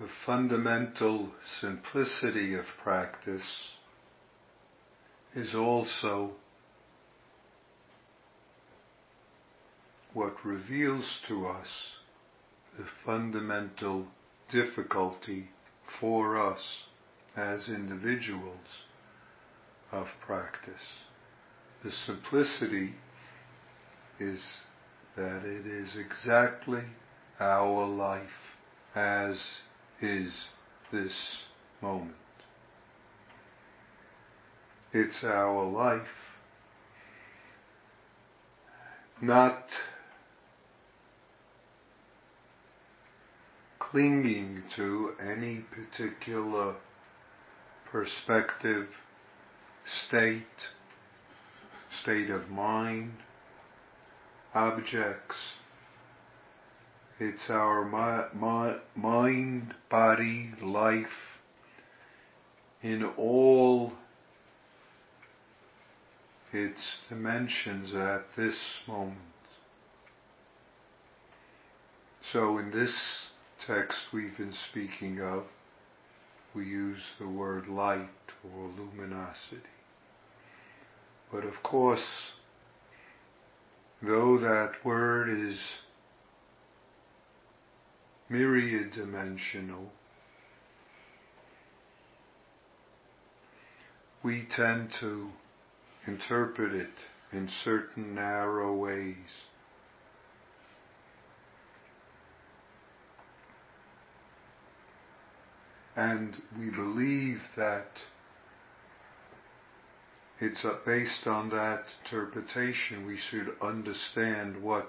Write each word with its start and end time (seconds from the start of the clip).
the 0.00 0.08
fundamental 0.24 1.30
simplicity 1.60 2.54
of 2.54 2.64
practice 2.82 3.72
is 5.34 5.54
also 5.54 6.32
what 10.14 10.34
reveals 10.44 11.20
to 11.26 11.46
us 11.46 11.68
the 12.78 12.84
fundamental 13.04 14.06
difficulty 14.50 15.48
for 16.00 16.36
us 16.36 16.84
as 17.36 17.68
individuals 17.68 18.84
of 19.90 20.06
practice. 20.24 20.74
The 21.82 21.90
simplicity 21.90 22.94
is 24.20 24.40
that 25.16 25.44
it 25.44 25.66
is 25.66 25.96
exactly 25.96 26.82
our 27.40 27.86
life 27.86 28.28
as 28.94 29.38
is 30.00 30.32
this 30.92 31.12
moment. 31.82 32.14
It's 34.92 35.22
our 35.22 35.64
life, 35.64 36.06
not 39.20 39.64
clinging 43.78 44.62
to 44.76 45.12
any 45.20 45.64
particular 45.70 46.76
perspective, 47.90 48.86
state, 50.06 50.42
state 52.02 52.30
of 52.30 52.48
mind, 52.50 53.12
objects. 54.54 55.36
It's 57.20 57.50
our 57.50 57.84
mi- 57.84 58.40
mi- 58.40 58.80
mind, 58.94 59.74
body, 59.90 60.52
life 60.62 61.40
in 62.80 63.04
all 63.04 63.92
its 66.52 67.00
dimensions 67.08 67.92
at 67.92 68.22
this 68.36 68.56
moment. 68.86 69.18
So 72.32 72.58
in 72.58 72.70
this 72.70 72.94
text 73.66 73.98
we've 74.12 74.36
been 74.36 74.54
speaking 74.70 75.20
of, 75.20 75.44
we 76.54 76.66
use 76.66 77.02
the 77.18 77.28
word 77.28 77.66
light 77.66 78.08
or 78.44 78.70
luminosity. 78.78 79.56
But 81.32 81.44
of 81.44 81.64
course, 81.64 82.32
though 84.00 84.38
that 84.38 84.84
word 84.84 85.28
is 85.28 85.60
myriad 88.28 88.92
dimensional, 88.92 89.90
we 94.22 94.46
tend 94.54 94.90
to 95.00 95.28
interpret 96.06 96.72
it 96.72 96.90
in 97.32 97.48
certain 97.64 98.14
narrow 98.14 98.74
ways. 98.74 99.14
And 105.96 106.36
we 106.56 106.70
believe 106.70 107.40
that 107.56 107.88
it's 110.40 110.64
based 110.86 111.26
on 111.26 111.50
that 111.50 111.84
interpretation 112.04 113.04
we 113.04 113.16
should 113.16 113.50
understand 113.60 114.62
what 114.62 114.88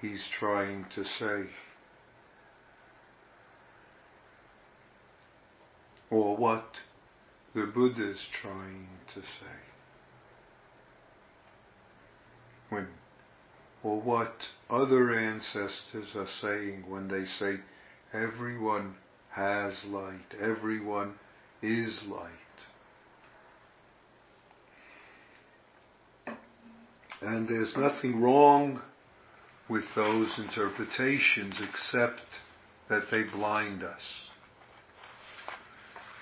he's 0.00 0.24
trying 0.38 0.86
to 0.94 1.04
say. 1.04 1.50
Or 6.10 6.36
what 6.36 6.64
the 7.54 7.66
Buddha 7.66 8.10
is 8.10 8.24
trying 8.40 8.88
to 9.14 9.20
say. 9.20 9.58
When, 12.70 12.88
or 13.82 14.00
what 14.00 14.34
other 14.70 15.12
ancestors 15.12 16.14
are 16.14 16.28
saying 16.40 16.84
when 16.88 17.08
they 17.08 17.24
say 17.24 17.56
everyone 18.12 18.94
has 19.30 19.84
light, 19.86 20.34
everyone 20.40 21.14
is 21.62 22.02
light. 22.08 22.30
And 27.20 27.48
there's 27.48 27.76
nothing 27.76 28.20
wrong 28.20 28.80
with 29.68 29.84
those 29.94 30.32
interpretations 30.38 31.54
except 31.60 32.20
that 32.88 33.04
they 33.10 33.22
blind 33.24 33.82
us. 33.82 34.02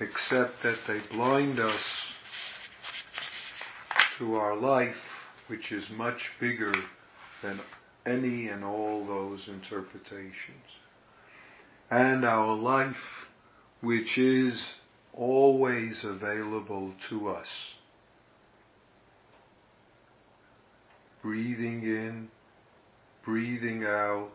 Except 0.01 0.53
that 0.63 0.79
they 0.87 1.01
blind 1.11 1.59
us 1.59 1.81
to 4.19 4.35
our 4.35 4.57
life, 4.57 4.97
which 5.47 5.73
is 5.73 5.89
much 5.91 6.31
bigger 6.41 6.73
than 7.43 7.61
any 8.05 8.49
and 8.49 8.65
all 8.65 9.07
those 9.07 9.49
interpretations. 9.49 10.65
And 11.91 12.25
our 12.25 12.55
life, 12.55 12.97
which 13.81 14.19
is 14.19 14.61
always 15.15 16.01
available 16.05 16.93
to 17.09 17.29
us. 17.29 17.49
breathing 21.27 21.83
in, 21.83 22.29
breathing 23.27 23.85
out, 23.85 24.31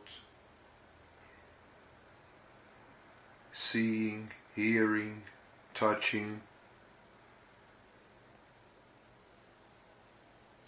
seeing, 3.71 4.29
hearing, 4.53 5.23
touching, 5.73 6.41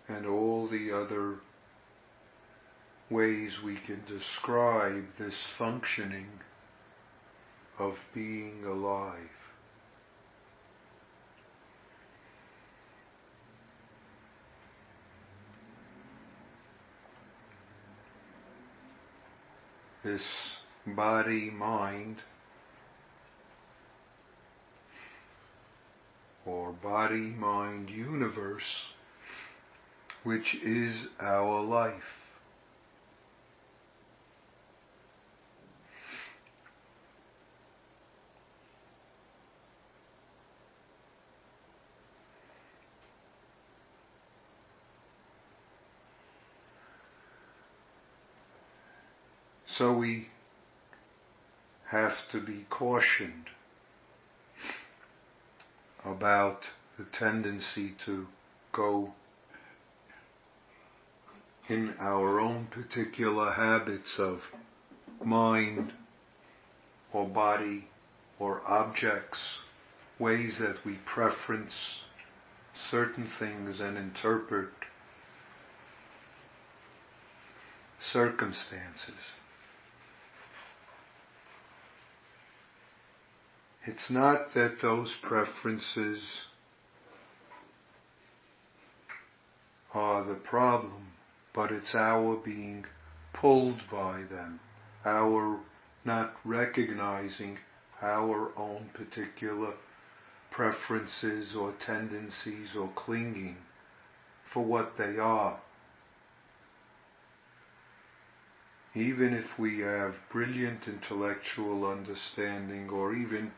and 0.07 0.25
all 0.25 0.69
the 0.69 0.89
other 0.89 1.35
ways 3.09 3.57
we 3.61 3.75
can 3.75 4.01
describe 4.07 5.03
this 5.19 5.45
functioning 5.57 6.29
of 7.77 7.97
being 8.13 8.63
alive. 8.65 9.42
This 20.03 20.23
body 20.85 21.49
mind 21.49 22.17
or 26.45 26.73
body 26.73 27.29
mind 27.29 27.89
universe 27.89 28.93
which 30.23 30.55
is 30.63 31.07
our 31.19 31.61
life. 31.61 32.22
So 49.77 49.91
we 49.91 50.27
have 51.87 52.13
to 52.31 52.39
be 52.39 52.65
cautioned 52.69 53.45
about 56.05 56.61
the 56.97 57.05
tendency 57.05 57.95
to 58.05 58.27
go 58.71 59.13
in 61.67 61.95
our 61.99 62.39
own 62.39 62.67
particular 62.67 63.51
habits 63.53 64.19
of 64.19 64.41
mind 65.23 65.93
or 67.11 67.27
body 67.27 67.87
or 68.37 68.61
objects, 68.67 69.39
ways 70.19 70.57
that 70.59 70.85
we 70.85 70.99
preference 71.05 71.73
certain 72.91 73.27
things 73.39 73.79
and 73.79 73.97
interpret 73.97 74.69
circumstances. 77.99 79.33
It's 83.85 84.09
not 84.09 84.53
that 84.53 84.79
those 84.81 85.13
preferences 85.21 86.45
are 89.93 90.23
the 90.23 90.35
problem, 90.35 91.07
but 91.53 91.71
it's 91.71 91.93
our 91.93 92.37
being 92.37 92.85
pulled 93.33 93.81
by 93.91 94.21
them, 94.23 94.61
our 95.05 95.59
not 96.05 96.33
recognizing 96.45 97.59
our 98.01 98.51
own 98.57 98.89
particular 98.93 99.73
preferences 100.49 101.55
or 101.55 101.73
tendencies 101.85 102.75
or 102.75 102.89
clinging 102.95 103.57
for 104.53 104.63
what 104.63 104.97
they 104.97 105.17
are. 105.17 105.59
even 108.95 109.33
if 109.33 109.57
we 109.57 109.79
have 109.79 110.13
brilliant 110.31 110.87
intellectual 110.87 111.89
understanding 111.89 112.89
or 112.89 113.15
even 113.15 113.51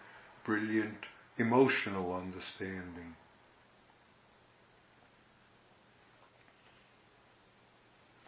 brilliant 0.45 1.06
emotional 1.38 2.13
understanding. 2.13 3.15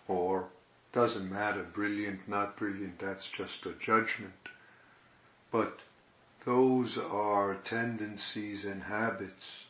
Or, 0.07 0.47
doesn't 0.93 1.31
matter, 1.31 1.63
brilliant, 1.63 2.27
not 2.27 2.57
brilliant, 2.57 2.99
that's 2.99 3.29
just 3.37 3.65
a 3.65 3.73
judgment. 3.73 4.33
But 5.51 5.77
those 6.45 6.97
are 6.97 7.57
tendencies 7.65 8.63
and 8.63 8.83
habits 8.83 9.65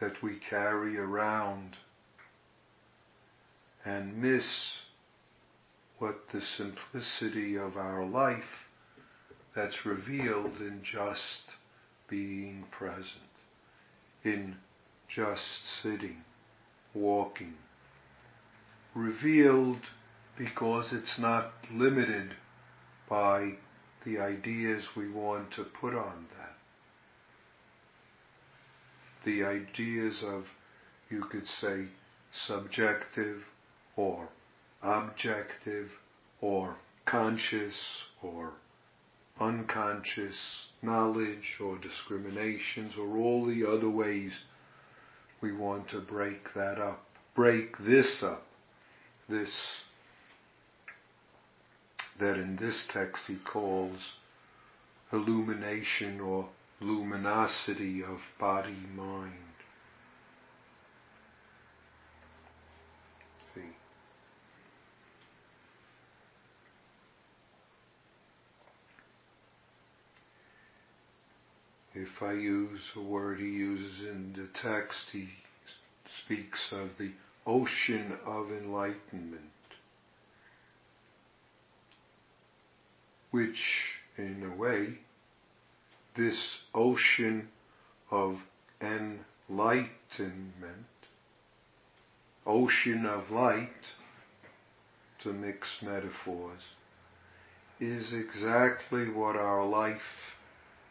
that 0.00 0.22
we 0.22 0.38
carry 0.48 0.96
around 0.96 1.76
and 3.84 4.16
miss 4.22 4.46
what 5.98 6.28
the 6.32 6.40
simplicity 6.40 7.56
of 7.56 7.76
our 7.76 8.04
life 8.04 8.69
that's 9.54 9.84
revealed 9.84 10.58
in 10.60 10.80
just 10.82 11.42
being 12.08 12.64
present, 12.70 13.06
in 14.24 14.56
just 15.08 15.42
sitting, 15.82 16.22
walking. 16.94 17.54
Revealed 18.94 19.80
because 20.36 20.92
it's 20.92 21.18
not 21.18 21.52
limited 21.72 22.34
by 23.08 23.52
the 24.04 24.18
ideas 24.18 24.88
we 24.96 25.10
want 25.10 25.52
to 25.52 25.64
put 25.64 25.94
on 25.94 26.26
that. 26.38 26.56
The 29.24 29.44
ideas 29.44 30.22
of, 30.24 30.44
you 31.10 31.24
could 31.30 31.46
say, 31.46 31.86
subjective 32.46 33.42
or 33.96 34.28
objective 34.82 35.90
or 36.40 36.76
conscious 37.04 37.76
or 38.22 38.54
unconscious 39.40 40.36
knowledge 40.82 41.56
or 41.60 41.78
discriminations 41.78 42.94
or 42.98 43.16
all 43.16 43.46
the 43.46 43.66
other 43.66 43.88
ways 43.88 44.32
we 45.40 45.52
want 45.52 45.88
to 45.88 46.00
break 46.00 46.52
that 46.54 46.78
up. 46.78 47.04
Break 47.34 47.78
this 47.78 48.22
up. 48.22 48.46
This 49.28 49.50
that 52.18 52.36
in 52.36 52.56
this 52.56 52.86
text 52.92 53.22
he 53.26 53.38
calls 53.50 53.98
illumination 55.12 56.20
or 56.20 56.48
luminosity 56.80 58.02
of 58.02 58.18
body 58.38 58.76
mind. 58.94 59.32
See. 63.54 63.60
If 72.02 72.22
I 72.22 72.32
use 72.32 72.80
a 72.96 73.00
word 73.00 73.40
he 73.40 73.48
uses 73.48 74.08
in 74.08 74.32
the 74.32 74.46
text, 74.58 75.10
he 75.10 75.28
speaks 76.24 76.72
of 76.72 76.96
the 76.98 77.12
ocean 77.46 78.18
of 78.24 78.50
enlightenment. 78.50 79.50
which, 83.30 84.00
in 84.16 84.44
a 84.44 84.56
way, 84.56 84.98
this 86.16 86.62
ocean 86.74 87.48
of 88.10 88.42
enlightenment, 88.80 89.20
ocean 92.44 93.06
of 93.06 93.30
light, 93.30 93.68
to 95.20 95.32
mix 95.32 95.80
metaphors, 95.82 96.62
is 97.78 98.12
exactly 98.12 99.08
what 99.08 99.36
our 99.36 99.64
life 99.64 100.34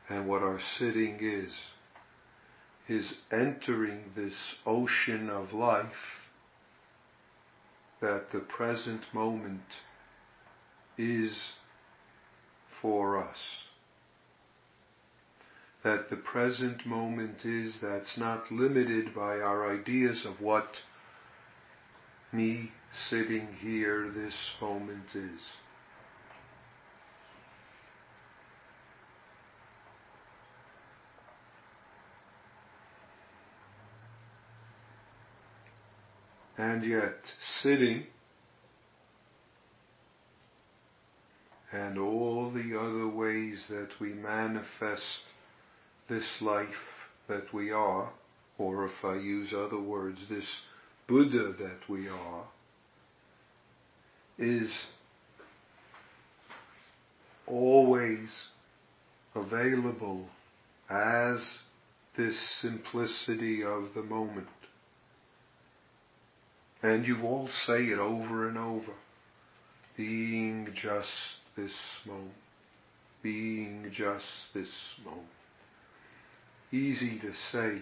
and 0.09 0.27
what 0.27 0.41
our 0.41 0.59
sitting 0.77 1.19
is, 1.21 1.51
is 2.87 3.13
entering 3.31 4.03
this 4.15 4.55
ocean 4.65 5.29
of 5.29 5.53
life 5.53 6.19
that 8.01 8.31
the 8.31 8.39
present 8.39 9.01
moment 9.13 9.61
is 10.97 11.53
for 12.81 13.23
us. 13.23 13.37
That 15.83 16.09
the 16.09 16.17
present 16.17 16.85
moment 16.85 17.45
is 17.45 17.75
that's 17.81 18.17
not 18.17 18.51
limited 18.51 19.13
by 19.13 19.39
our 19.39 19.71
ideas 19.71 20.25
of 20.25 20.41
what 20.41 20.67
me 22.31 22.71
sitting 23.09 23.47
here 23.61 24.09
this 24.13 24.35
moment 24.61 25.05
is. 25.13 25.41
And 36.59 36.83
yet, 36.83 37.15
sitting 37.61 38.03
and 41.71 41.97
all 41.97 42.51
the 42.51 42.77
other 42.77 43.07
ways 43.07 43.63
that 43.69 43.87
we 44.01 44.09
manifest 44.09 45.21
this 46.09 46.25
life 46.41 46.67
that 47.29 47.53
we 47.53 47.71
are, 47.71 48.11
or 48.57 48.87
if 48.87 49.05
I 49.05 49.15
use 49.15 49.53
other 49.53 49.79
words, 49.79 50.19
this 50.29 50.49
Buddha 51.07 51.53
that 51.59 51.87
we 51.87 52.09
are, 52.09 52.43
is 54.37 54.69
always 57.47 58.29
available 59.33 60.27
as 60.89 61.39
this 62.17 62.37
simplicity 62.59 63.63
of 63.63 63.93
the 63.95 64.03
moment. 64.03 64.47
And 66.81 67.05
you 67.05 67.21
all 67.23 67.49
say 67.67 67.83
it 67.85 67.99
over 67.99 68.47
and 68.47 68.57
over, 68.57 68.93
being 69.97 70.69
just 70.73 71.09
this 71.57 71.73
moment, 72.05 72.31
being 73.21 73.91
just 73.91 74.25
this 74.53 74.69
moment. 75.03 75.27
Easy 76.71 77.19
to 77.19 77.33
say. 77.51 77.81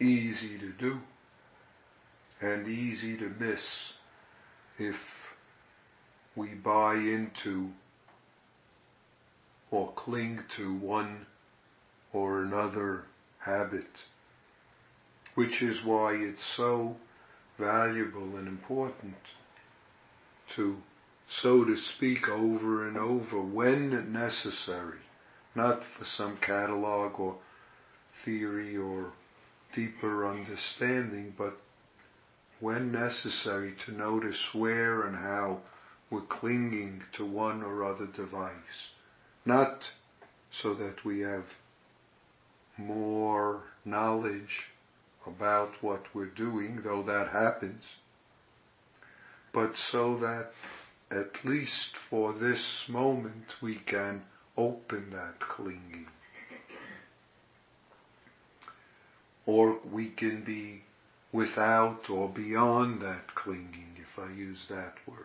Easy 0.00 0.58
to 0.58 0.72
do 0.72 0.98
and 2.40 2.66
easy 2.66 3.16
to 3.16 3.28
miss 3.38 3.62
if 4.78 4.96
we 6.34 6.48
buy 6.48 6.94
into 6.94 7.68
or 9.70 9.92
cling 9.94 10.40
to 10.56 10.76
one 10.78 11.26
or 12.12 12.42
another 12.42 13.04
habit, 13.38 13.86
which 15.34 15.62
is 15.62 15.84
why 15.84 16.12
it's 16.14 16.44
so 16.56 16.96
valuable 17.58 18.36
and 18.36 18.48
important 18.48 19.14
to, 20.54 20.76
so 21.26 21.64
to 21.64 21.76
speak, 21.76 22.28
over 22.28 22.86
and 22.88 22.96
over 22.96 23.40
when 23.40 24.12
necessary, 24.12 24.98
not 25.54 25.80
for 25.98 26.04
some 26.04 26.36
catalog 26.38 27.18
or 27.18 27.36
theory 28.24 28.76
or 28.76 29.12
deeper 29.74 30.28
understanding, 30.28 31.32
but 31.36 31.56
when 32.60 32.92
necessary 32.92 33.74
to 33.86 33.92
notice 33.92 34.38
where 34.52 35.02
and 35.02 35.16
how 35.16 35.60
we're 36.10 36.20
clinging 36.22 37.02
to 37.16 37.24
one 37.24 37.62
or 37.62 37.84
other 37.84 38.06
device. 38.06 38.52
Not 39.44 39.78
so 40.62 40.74
that 40.74 41.04
we 41.04 41.20
have 41.20 41.44
more 42.76 43.62
knowledge 43.84 44.68
about 45.26 45.70
what 45.80 46.02
we're 46.14 46.26
doing, 46.26 46.80
though 46.82 47.02
that 47.02 47.28
happens, 47.28 47.84
but 49.52 49.72
so 49.90 50.16
that 50.18 50.50
at 51.10 51.44
least 51.44 51.96
for 52.08 52.32
this 52.32 52.84
moment 52.88 53.44
we 53.60 53.78
can 53.86 54.22
open 54.56 55.10
that 55.10 55.38
clinging. 55.40 56.06
Or 59.44 59.78
we 59.90 60.10
can 60.10 60.44
be 60.44 60.84
without 61.32 62.08
or 62.08 62.28
beyond 62.28 63.02
that 63.02 63.34
clinging, 63.34 63.96
if 63.96 64.18
I 64.18 64.32
use 64.32 64.66
that 64.70 64.94
word. 65.06 65.18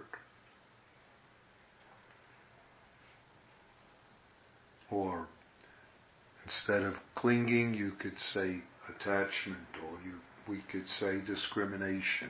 Or 4.90 5.28
instead 6.48 6.82
of 6.82 6.96
clinging, 7.14 7.74
you 7.74 7.92
could 8.00 8.18
say 8.34 8.62
attachment, 8.88 9.68
or 9.84 9.98
you, 10.06 10.14
we 10.48 10.62
could 10.72 10.88
say 10.88 11.20
discrimination, 11.26 12.30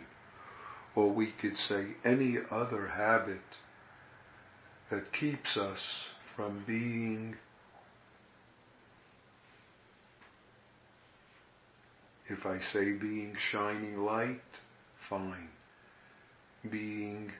or 0.95 1.11
we 1.11 1.31
could 1.39 1.55
say 1.55 1.85
any 2.03 2.37
other 2.49 2.87
habit 2.87 3.41
that 4.89 5.13
keeps 5.13 5.55
us 5.55 5.79
from 6.35 6.63
being 6.65 7.35
If 12.29 12.45
I 12.45 12.59
say 12.73 12.91
being 12.91 13.37
shining 13.51 13.99
light, 13.99 14.41
fine. 15.09 15.47
Being 16.69 17.31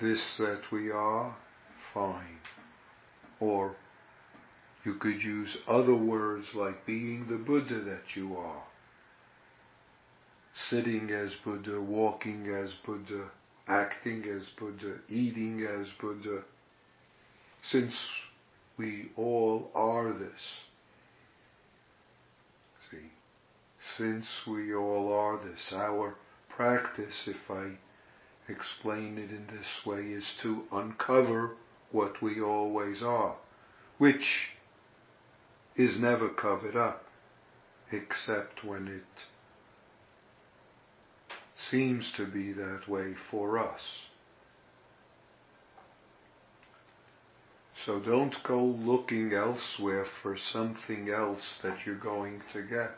this 0.00 0.22
that 0.38 0.62
we 0.72 0.90
are, 0.90 1.36
fine. 1.92 2.38
Or 3.40 3.76
you 4.88 4.94
could 4.94 5.22
use 5.22 5.58
other 5.68 5.94
words 5.94 6.46
like 6.54 6.86
being 6.86 7.26
the 7.28 7.36
Buddha 7.36 7.78
that 7.80 8.16
you 8.16 8.34
are. 8.34 8.62
Sitting 10.70 11.10
as 11.10 11.34
Buddha, 11.44 11.78
walking 11.78 12.46
as 12.46 12.72
Buddha, 12.86 13.26
acting 13.68 14.24
as 14.24 14.48
Buddha, 14.58 14.94
eating 15.10 15.62
as 15.62 15.88
Buddha. 16.00 16.42
Since 17.70 17.92
we 18.78 19.10
all 19.14 19.70
are 19.74 20.10
this. 20.10 20.40
See, 22.90 23.10
since 23.98 24.26
we 24.46 24.74
all 24.74 25.12
are 25.12 25.36
this, 25.36 25.70
our 25.70 26.14
practice, 26.48 27.26
if 27.26 27.50
I 27.50 27.72
explain 28.50 29.18
it 29.18 29.30
in 29.30 29.48
this 29.54 29.84
way, 29.84 30.12
is 30.12 30.24
to 30.40 30.62
uncover 30.72 31.56
what 31.92 32.22
we 32.22 32.40
always 32.40 33.02
are, 33.02 33.36
which 33.98 34.48
is 35.78 35.98
never 35.98 36.28
covered 36.28 36.76
up, 36.76 37.04
except 37.92 38.64
when 38.64 38.88
it 38.88 39.22
seems 41.70 42.12
to 42.16 42.26
be 42.26 42.52
that 42.52 42.88
way 42.88 43.14
for 43.30 43.58
us. 43.58 43.80
So 47.86 48.00
don't 48.00 48.34
go 48.42 48.62
looking 48.62 49.32
elsewhere 49.32 50.04
for 50.20 50.36
something 50.36 51.08
else 51.10 51.60
that 51.62 51.86
you're 51.86 51.94
going 51.94 52.42
to 52.52 52.62
get. 52.62 52.90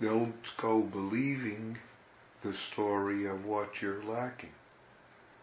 Don't 0.00 0.34
go 0.60 0.80
believing 0.80 1.78
the 2.42 2.52
story 2.72 3.26
of 3.26 3.44
what 3.44 3.80
you're 3.80 4.02
lacking. 4.02 4.50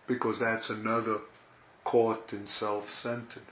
Because 0.05 0.37
that's 0.39 0.69
another 0.69 1.19
caught 1.89 2.33
in 2.33 2.45
self-centered. 2.45 3.43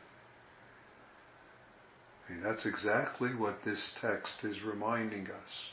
That's 2.44 2.66
exactly 2.66 3.30
what 3.34 3.64
this 3.66 3.94
text 4.00 4.44
is 4.44 4.62
reminding 4.62 5.28
us. 5.28 5.72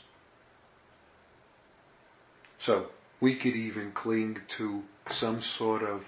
So, 2.59 2.87
we 3.21 3.35
could 3.35 3.55
even 3.55 3.91
cling 3.91 4.37
to 4.57 4.81
some 5.11 5.41
sort 5.41 5.83
of 5.83 6.01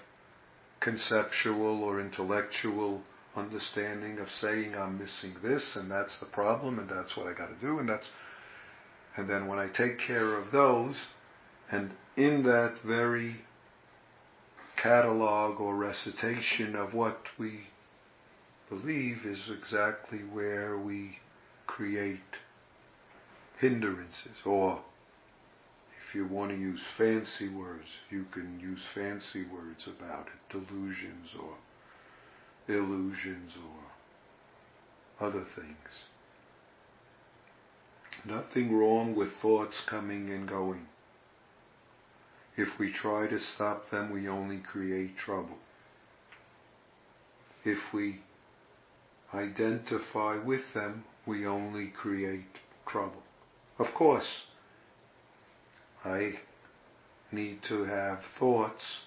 conceptual 0.80 1.84
or 1.84 2.00
intellectual 2.00 3.02
understanding 3.36 4.18
of 4.20 4.30
saying 4.30 4.76
I'm 4.76 4.98
missing 4.98 5.36
this 5.44 5.76
and 5.76 5.92
that's 5.92 6.20
the 6.20 6.26
problem 6.26 6.80
and 6.80 6.90
that's 6.90 7.16
what 7.16 7.28
I 7.28 7.34
got 7.34 7.48
to 7.48 7.66
do 7.66 7.80
and 7.80 7.88
that's 7.88 8.08
and 9.16 9.30
then 9.30 9.48
when 9.48 9.60
I 9.60 9.68
take 9.68 10.00
care 10.00 10.36
of 10.36 10.52
those 10.52 10.96
and 11.72 11.92
in 12.16 12.44
that 12.44 12.76
very 12.86 13.36
catalog 14.78 15.60
or 15.60 15.76
recitation 15.76 16.76
of 16.76 16.94
what 16.94 17.20
we 17.38 17.68
believe 18.70 19.26
is 19.26 19.50
exactly 19.50 20.20
where 20.20 20.78
we 20.78 21.20
create 21.66 22.20
hindrances 23.60 24.38
or 24.46 24.82
if 26.08 26.16
you 26.16 26.26
want 26.26 26.52
to 26.52 26.58
use 26.58 26.82
fancy 26.98 27.50
words, 27.50 27.88
you 28.10 28.26
can 28.32 28.60
use 28.62 28.82
fancy 28.96 29.44
words 29.44 29.88
about 29.88 30.28
it, 30.28 30.50
delusions 30.50 31.32
or 31.38 31.56
illusions 32.74 33.54
or 35.20 35.28
other 35.28 35.44
things. 35.56 36.06
Nothing 38.24 38.78
wrong 38.78 39.16
with 39.16 39.34
thoughts 39.42 39.82
coming 39.86 40.30
and 40.30 40.48
going. 40.48 40.88
If 42.58 42.80
we 42.80 42.92
try 42.92 43.28
to 43.28 43.40
stop 43.40 43.92
them, 43.92 44.12
we 44.12 44.28
only 44.28 44.58
create 44.58 45.16
trouble. 45.16 45.60
If 47.64 47.94
we 47.94 48.22
identify 49.32 50.38
with 50.38 50.74
them, 50.74 51.04
we 51.28 51.46
only 51.46 51.88
create 51.88 52.58
trouble. 52.88 53.22
Of 53.78 53.94
course, 53.94 54.48
I 56.04 56.40
need 57.32 57.62
to 57.64 57.84
have 57.84 58.24
thoughts, 58.40 59.02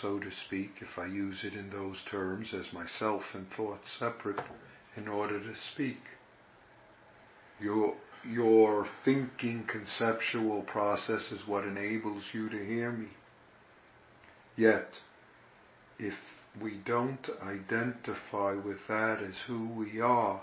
so 0.00 0.20
to 0.20 0.30
speak, 0.30 0.76
if 0.80 0.98
I 0.98 1.06
use 1.06 1.42
it 1.42 1.54
in 1.54 1.70
those 1.70 2.02
terms, 2.08 2.54
as 2.54 2.72
myself 2.72 3.22
and 3.34 3.50
thoughts 3.50 3.90
separate, 3.98 4.40
in 4.96 5.08
order 5.08 5.40
to 5.40 5.54
speak. 5.72 6.00
Your, 7.60 7.94
your 8.24 8.86
thinking 9.04 9.64
conceptual 9.66 10.62
process 10.62 11.32
is 11.32 11.46
what 11.46 11.64
enables 11.64 12.22
you 12.32 12.48
to 12.48 12.64
hear 12.64 12.90
me. 12.90 13.08
Yet, 14.56 14.88
if 15.98 16.14
we 16.60 16.80
don't 16.84 17.28
identify 17.42 18.54
with 18.54 18.78
that 18.88 19.22
as 19.22 19.34
who 19.46 19.68
we 19.68 20.00
are, 20.00 20.42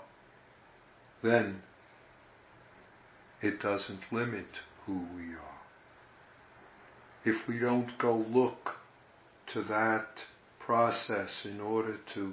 then 1.22 1.62
it 3.40 3.60
doesn't 3.60 4.12
limit 4.12 4.46
who 4.86 5.06
we 5.16 5.34
are. 5.34 5.60
If 7.24 7.46
we 7.46 7.58
don't 7.58 7.96
go 7.98 8.16
look 8.16 8.76
to 9.52 9.62
that 9.62 10.08
process 10.58 11.30
in 11.44 11.60
order 11.60 11.96
to 12.14 12.32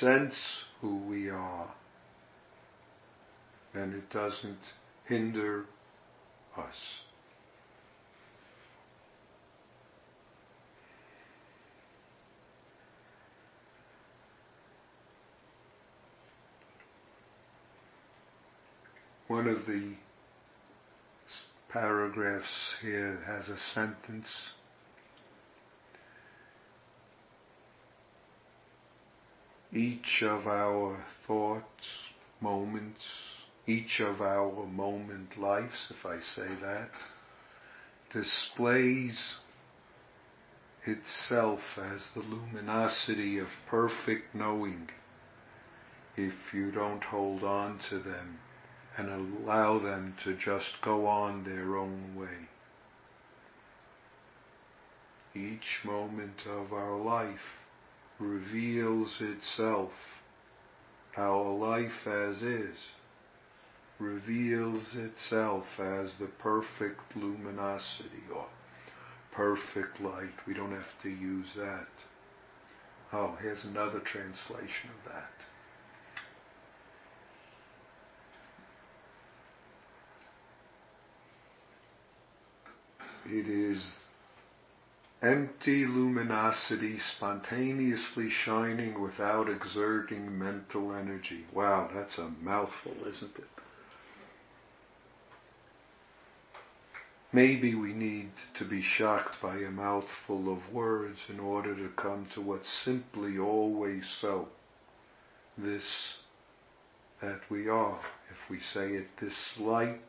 sense 0.00 0.34
who 0.80 0.96
we 0.96 1.28
are, 1.28 1.72
then 3.74 3.92
it 3.92 4.10
doesn't 4.10 4.58
hinder 5.06 5.64
us. 6.56 7.00
One 19.28 19.48
of 19.48 19.64
the 19.66 19.94
paragraphs 21.70 22.76
here 22.82 23.18
has 23.24 23.48
a 23.48 23.56
sentence. 23.56 24.28
Each 29.72 30.22
of 30.22 30.46
our 30.46 31.02
thoughts, 31.26 31.64
moments, 32.42 33.00
each 33.66 34.00
of 34.00 34.20
our 34.20 34.66
moment 34.66 35.38
lives, 35.38 35.90
if 35.90 36.04
I 36.04 36.18
say 36.20 36.48
that, 36.62 36.90
displays 38.12 39.18
itself 40.84 41.60
as 41.78 42.02
the 42.14 42.22
luminosity 42.22 43.38
of 43.38 43.46
perfect 43.68 44.34
knowing 44.34 44.88
if 46.16 46.34
you 46.52 46.72
don't 46.72 47.04
hold 47.04 47.44
on 47.44 47.78
to 47.88 47.98
them 47.98 48.38
and 48.96 49.08
allow 49.08 49.78
them 49.78 50.14
to 50.24 50.34
just 50.34 50.76
go 50.82 51.06
on 51.06 51.44
their 51.44 51.76
own 51.76 52.14
way. 52.16 52.48
Each 55.34 55.84
moment 55.84 56.46
of 56.46 56.72
our 56.72 56.98
life 56.98 57.60
reveals 58.18 59.16
itself. 59.20 59.92
Our 61.16 61.54
life 61.54 62.06
as 62.06 62.42
is 62.42 62.76
reveals 64.02 64.82
itself 64.94 65.64
as 65.78 66.10
the 66.18 66.26
perfect 66.38 67.00
luminosity 67.14 68.24
or 68.34 68.46
perfect 69.32 70.00
light. 70.00 70.32
We 70.46 70.54
don't 70.54 70.72
have 70.72 71.02
to 71.02 71.08
use 71.08 71.48
that. 71.56 71.88
Oh, 73.12 73.36
here's 73.40 73.64
another 73.64 74.00
translation 74.00 74.90
of 74.90 75.12
that. 75.12 75.30
It 83.24 83.46
is 83.48 83.80
empty 85.22 85.86
luminosity 85.86 86.98
spontaneously 86.98 88.28
shining 88.28 89.00
without 89.00 89.48
exerting 89.48 90.36
mental 90.36 90.92
energy. 90.92 91.46
Wow, 91.52 91.88
that's 91.94 92.18
a 92.18 92.28
mouthful, 92.42 92.96
isn't 93.06 93.36
it? 93.36 93.61
Maybe 97.34 97.74
we 97.74 97.94
need 97.94 98.30
to 98.58 98.64
be 98.64 98.82
shocked 98.82 99.36
by 99.40 99.56
a 99.56 99.70
mouthful 99.70 100.52
of 100.52 100.72
words 100.72 101.18
in 101.30 101.40
order 101.40 101.74
to 101.74 101.88
come 101.96 102.26
to 102.34 102.42
what's 102.42 102.70
simply 102.84 103.38
always 103.38 104.04
so. 104.20 104.48
This 105.56 106.18
that 107.22 107.40
we 107.48 107.68
are, 107.68 108.00
if 108.30 108.50
we 108.50 108.58
say 108.60 108.94
it, 108.94 109.06
this 109.20 109.56
light 109.58 110.00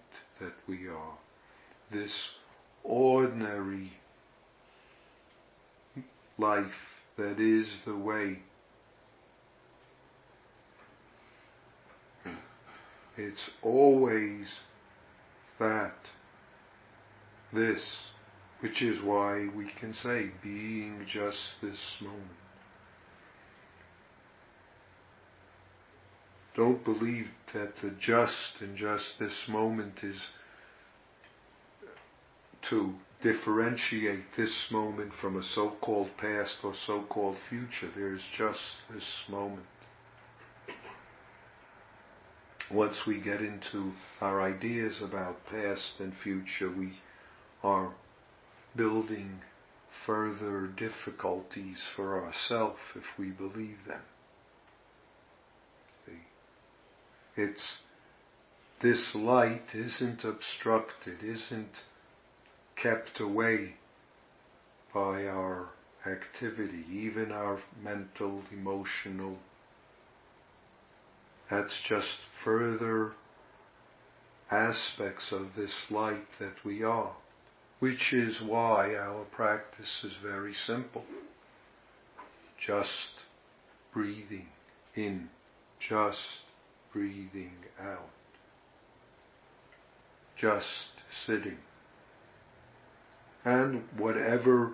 that 0.42 0.54
we 0.68 0.88
are, 0.88 1.18
this 1.92 2.12
ordinary 2.84 3.94
life 6.38 6.66
that 7.18 7.40
is 7.40 7.68
the 7.86 7.96
way. 7.96 8.40
It's 13.16 13.50
always 13.62 14.48
that 15.60 15.94
this, 17.54 17.82
which 18.60 18.82
is 18.82 19.02
why 19.02 19.48
we 19.56 19.70
can 19.80 19.94
say 19.94 20.32
being 20.42 21.06
just 21.08 21.62
this 21.62 21.98
moment. 22.02 22.22
Don't 26.56 26.84
believe 26.84 27.28
that 27.54 27.74
the 27.82 27.92
just 28.00 28.62
in 28.62 28.78
just 28.78 29.18
this 29.20 29.48
moment 29.48 30.04
is 30.04 30.20
to 32.70 32.94
differentiate 33.22 34.24
this 34.38 34.68
moment 34.70 35.12
from 35.20 35.38
a 35.38 35.44
so-called 35.44 36.10
past 36.18 36.58
or 36.64 36.74
so-called 36.86 37.38
future. 37.50 37.90
There 37.96 38.14
is 38.14 38.22
just 38.38 38.62
this 38.94 39.24
moment. 39.30 39.66
Once 42.72 43.06
we 43.08 43.20
get 43.20 43.42
into 43.42 43.92
our 44.22 44.42
ideas 44.42 45.02
about 45.02 45.46
past 45.46 46.00
and 46.00 46.14
future, 46.16 46.70
we 46.70 46.94
are 47.64 47.94
building 48.76 49.40
further 50.06 50.68
difficulties 50.68 51.82
for 51.96 52.24
ourselves 52.24 52.80
if 52.96 53.04
we 53.18 53.30
believe 53.30 53.78
them. 53.88 54.02
It's 57.36 57.78
this 58.82 59.16
light 59.16 59.74
isn't 59.74 60.24
obstructed, 60.24 61.24
isn't 61.24 61.84
kept 62.76 63.20
away 63.20 63.76
by 64.94 65.26
our 65.26 65.70
activity, 66.06 66.86
even 66.92 67.32
our 67.32 67.60
mental, 67.82 68.44
emotional. 68.52 69.38
That's 71.50 71.82
just 71.88 72.18
further 72.44 73.14
aspects 74.52 75.32
of 75.32 75.56
this 75.56 75.74
light 75.90 76.28
that 76.40 76.64
we 76.64 76.84
are, 76.84 77.16
which 77.84 78.14
is 78.14 78.42
why 78.42 78.96
our 78.96 79.26
practice 79.26 80.06
is 80.06 80.14
very 80.24 80.54
simple. 80.54 81.04
Just 82.58 83.12
breathing 83.94 84.48
in, 84.96 85.28
just 85.86 86.44
breathing 86.94 87.52
out. 87.82 88.08
Just 90.38 90.94
sitting. 91.26 91.58
And 93.44 93.84
whatever 93.98 94.72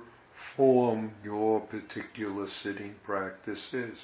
form 0.55 1.13
your 1.23 1.61
particular 1.61 2.47
sitting 2.61 2.93
practice 3.03 3.73
is. 3.73 3.97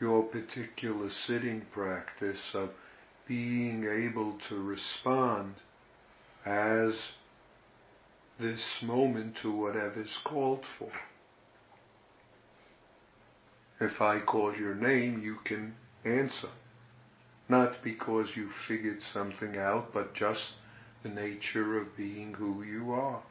Your 0.00 0.24
particular 0.24 1.10
sitting 1.28 1.62
practice 1.72 2.42
of 2.54 2.70
being 3.28 3.84
able 3.84 4.36
to 4.48 4.60
respond 4.60 5.54
as 6.48 6.94
this 8.40 8.64
moment 8.82 9.36
to 9.42 9.52
whatever 9.52 10.00
is 10.00 10.18
called 10.24 10.64
for. 10.78 10.90
If 13.80 14.00
I 14.00 14.20
call 14.20 14.56
your 14.56 14.74
name, 14.74 15.20
you 15.22 15.36
can 15.44 15.74
answer. 16.04 16.48
Not 17.50 17.84
because 17.84 18.30
you 18.34 18.48
figured 18.66 19.02
something 19.12 19.58
out, 19.58 19.92
but 19.92 20.14
just 20.14 20.54
the 21.02 21.10
nature 21.10 21.78
of 21.78 21.96
being 21.96 22.32
who 22.34 22.62
you 22.62 22.92
are. 22.92 23.22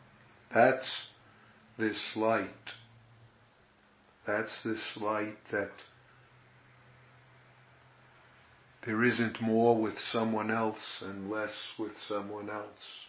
That's 0.54 1.08
this 1.78 2.00
light. 2.16 2.50
That's 4.28 4.62
this 4.64 4.82
light 5.02 5.38
that 5.52 5.72
there 8.86 9.04
isn't 9.04 9.42
more 9.42 9.82
with 9.82 9.98
someone 10.12 10.52
else 10.52 11.02
and 11.02 11.32
less 11.32 11.54
with 11.78 11.92
someone 12.08 12.50
else. 12.50 13.07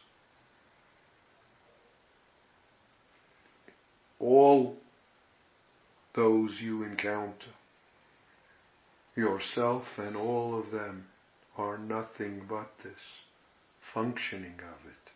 All 4.19 4.77
those 6.15 6.61
you 6.61 6.83
encounter. 6.83 7.55
Yourself 9.15 9.85
and 9.97 10.17
all 10.17 10.59
of 10.59 10.71
them 10.71 11.07
are 11.57 11.79
nothing 11.79 12.47
but 12.49 12.71
this 12.83 13.01
functioning 13.93 14.61
of 14.61 14.87
it. 14.87 15.13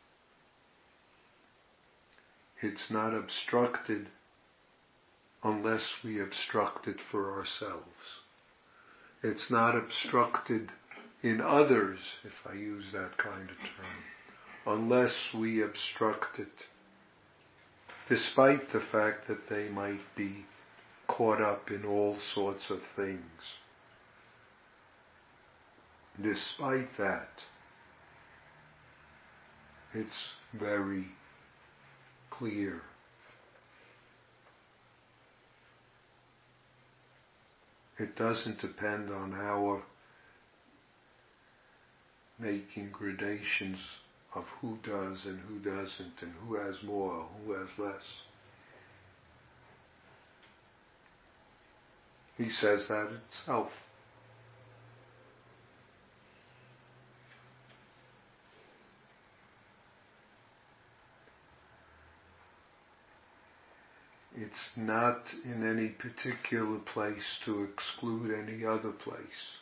It's 2.66 2.90
not 2.90 3.14
obstructed 3.14 4.08
unless 5.42 5.82
we 6.04 6.20
obstruct 6.20 6.86
it 6.86 7.00
for 7.10 7.32
ourselves. 7.32 8.20
It's 9.22 9.50
not 9.50 9.76
obstructed 9.76 10.70
in 11.22 11.40
others, 11.40 11.98
if 12.24 12.32
I 12.48 12.54
use 12.54 12.86
that 12.92 13.16
kind 13.18 13.50
of 13.50 13.56
term, 13.56 14.04
unless 14.66 15.30
we 15.34 15.62
obstruct 15.62 16.38
it, 16.38 16.52
despite 18.12 18.70
the 18.74 18.80
fact 18.92 19.26
that 19.26 19.48
they 19.48 19.70
might 19.70 20.02
be 20.14 20.44
caught 21.08 21.40
up 21.40 21.70
in 21.70 21.82
all 21.82 22.18
sorts 22.34 22.68
of 22.68 22.78
things. 22.94 23.40
Despite 26.20 26.94
that, 26.98 27.30
it's 29.94 30.34
very 30.52 31.06
clear. 32.28 32.82
It 37.98 38.14
doesn't 38.14 38.60
depend 38.60 39.08
on 39.10 39.32
our 39.32 39.82
making 42.38 42.90
gradations 42.92 43.78
of 44.34 44.44
who 44.60 44.78
does 44.82 45.26
and 45.26 45.40
who 45.40 45.58
doesn't 45.58 46.14
and 46.22 46.32
who 46.46 46.54
has 46.54 46.82
more, 46.82 47.26
who 47.44 47.52
has 47.52 47.68
less. 47.78 48.02
He 52.38 52.50
says 52.50 52.88
that 52.88 53.10
itself. 53.12 53.70
It's 64.34 64.70
not 64.76 65.22
in 65.44 65.68
any 65.68 65.90
particular 65.90 66.78
place 66.78 67.38
to 67.44 67.64
exclude 67.64 68.34
any 68.34 68.64
other 68.64 68.92
place. 68.92 69.58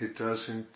It 0.00 0.16
doesn't 0.16 0.66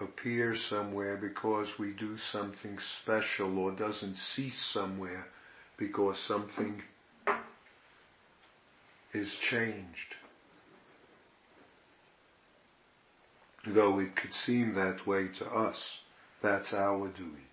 appear 0.00 0.56
somewhere 0.56 1.16
because 1.16 1.68
we 1.78 1.92
do 1.92 2.16
something 2.32 2.78
special 3.02 3.58
or 3.58 3.72
doesn't 3.72 4.16
cease 4.16 4.70
somewhere 4.72 5.26
because 5.76 6.18
something 6.26 6.82
is 9.12 9.36
changed. 9.50 10.16
Though 13.66 13.98
it 13.98 14.16
could 14.16 14.32
seem 14.32 14.74
that 14.74 15.06
way 15.06 15.28
to 15.38 15.46
us, 15.46 15.78
that's 16.42 16.72
our 16.72 17.08
doing. 17.08 17.46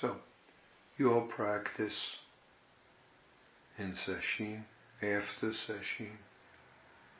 So, 0.00 0.16
your 0.96 1.22
practice 1.22 2.16
in 3.78 3.94
sesshin, 4.06 4.62
after 5.02 5.50
sesshin, 5.50 6.16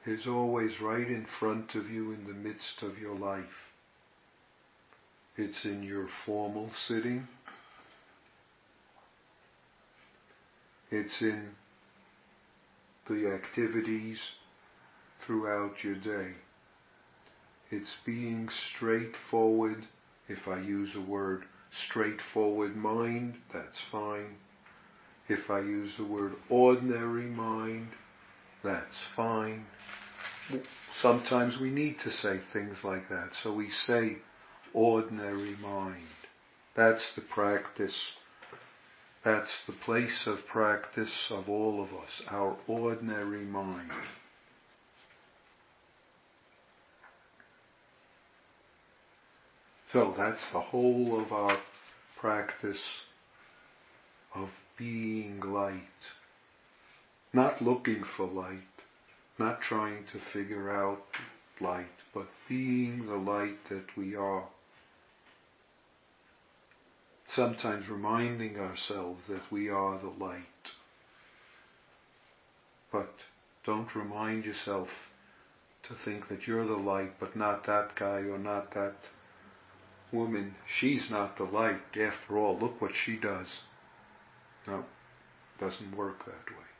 is 0.06 0.26
always 0.26 0.80
right 0.80 1.06
in 1.06 1.26
front 1.38 1.74
of 1.74 1.90
you 1.90 2.12
in 2.12 2.26
the 2.26 2.34
midst 2.34 2.82
of 2.82 2.98
your 2.98 3.16
life. 3.16 3.44
It's 5.36 5.64
in 5.64 5.82
your 5.82 6.08
formal 6.26 6.70
sitting. 6.86 7.26
It's 10.90 11.22
in 11.22 11.50
the 13.08 13.32
activities 13.32 14.18
throughout 15.26 15.82
your 15.82 15.96
day. 15.96 16.32
It's 17.70 17.96
being 18.04 18.48
straightforward, 18.74 19.84
if 20.28 20.46
I 20.46 20.60
use 20.60 20.94
a 20.94 21.00
word, 21.00 21.44
straightforward 21.88 22.76
mind, 22.76 23.34
that's 23.52 23.80
fine. 23.90 24.36
If 25.28 25.50
I 25.50 25.60
use 25.60 25.96
the 25.96 26.04
word 26.04 26.34
ordinary 26.50 27.24
mind, 27.24 27.88
that's 28.64 28.96
fine. 29.14 29.66
Sometimes 31.00 31.58
we 31.60 31.70
need 31.70 31.98
to 32.00 32.10
say 32.10 32.40
things 32.52 32.78
like 32.82 33.08
that, 33.08 33.30
so 33.42 33.54
we 33.54 33.70
say 33.86 34.16
ordinary 34.72 35.56
mind. 35.62 36.06
That's 36.74 37.12
the 37.14 37.22
practice 37.22 37.94
that's 39.24 39.56
the 39.66 39.72
place 39.72 40.24
of 40.26 40.46
practice 40.46 41.28
of 41.30 41.48
all 41.48 41.82
of 41.82 41.88
us, 41.94 42.22
our 42.28 42.58
ordinary 42.68 43.44
mind. 43.44 43.90
So 49.92 50.12
that's 50.14 50.44
the 50.52 50.60
whole 50.60 51.22
of 51.22 51.32
our 51.32 51.56
practice 52.20 52.82
of 54.34 54.50
being 54.76 55.40
light. 55.40 55.80
Not 57.34 57.60
looking 57.60 58.04
for 58.04 58.26
light, 58.26 58.62
not 59.40 59.60
trying 59.60 60.04
to 60.12 60.20
figure 60.20 60.70
out 60.70 61.04
light, 61.60 61.98
but 62.14 62.28
being 62.48 63.06
the 63.06 63.16
light 63.16 63.58
that 63.70 63.96
we 63.96 64.14
are. 64.14 64.44
Sometimes 67.26 67.88
reminding 67.88 68.60
ourselves 68.60 69.22
that 69.28 69.50
we 69.50 69.68
are 69.68 69.98
the 69.98 70.24
light. 70.24 70.44
But 72.92 73.12
don't 73.64 73.96
remind 73.96 74.44
yourself 74.44 74.88
to 75.82 75.94
think 76.04 76.28
that 76.28 76.46
you're 76.46 76.66
the 76.66 76.76
light, 76.76 77.18
but 77.18 77.34
not 77.34 77.66
that 77.66 77.96
guy 77.96 78.20
or 78.20 78.38
not 78.38 78.74
that 78.74 78.94
woman. 80.12 80.54
She's 80.68 81.10
not 81.10 81.36
the 81.36 81.44
light. 81.44 81.96
After 82.00 82.38
all, 82.38 82.56
look 82.56 82.80
what 82.80 82.94
she 82.94 83.16
does. 83.16 83.48
No, 84.68 84.84
doesn't 85.58 85.96
work 85.96 86.24
that 86.26 86.56
way. 86.56 86.73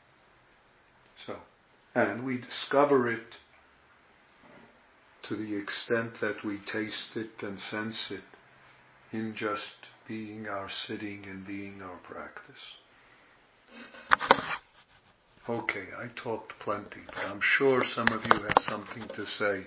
So, 1.25 1.37
and 1.93 2.25
we 2.25 2.37
discover 2.37 3.09
it 3.09 3.37
to 5.23 5.35
the 5.35 5.55
extent 5.55 6.19
that 6.21 6.43
we 6.43 6.59
taste 6.71 7.15
it 7.15 7.31
and 7.41 7.59
sense 7.59 8.11
it 8.11 8.23
in 9.11 9.33
just 9.35 9.87
being 10.07 10.47
our 10.47 10.69
sitting 10.87 11.25
and 11.25 11.45
being 11.47 11.81
our 11.81 11.97
practice. 11.97 12.77
Okay, 15.47 15.85
I 15.97 16.07
talked 16.15 16.53
plenty, 16.59 17.01
but 17.07 17.17
I'm 17.17 17.39
sure 17.41 17.83
some 17.83 18.07
of 18.07 18.23
you 18.25 18.41
have 18.41 18.63
something 18.67 19.07
to 19.15 19.25
say. 19.25 19.65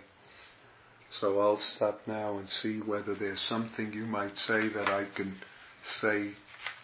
So 1.10 1.40
I'll 1.40 1.58
stop 1.58 2.00
now 2.06 2.38
and 2.38 2.48
see 2.48 2.78
whether 2.80 3.14
there's 3.14 3.40
something 3.40 3.92
you 3.92 4.04
might 4.04 4.36
say 4.36 4.68
that 4.68 4.88
I 4.88 5.06
can 5.14 5.34
say 6.00 6.32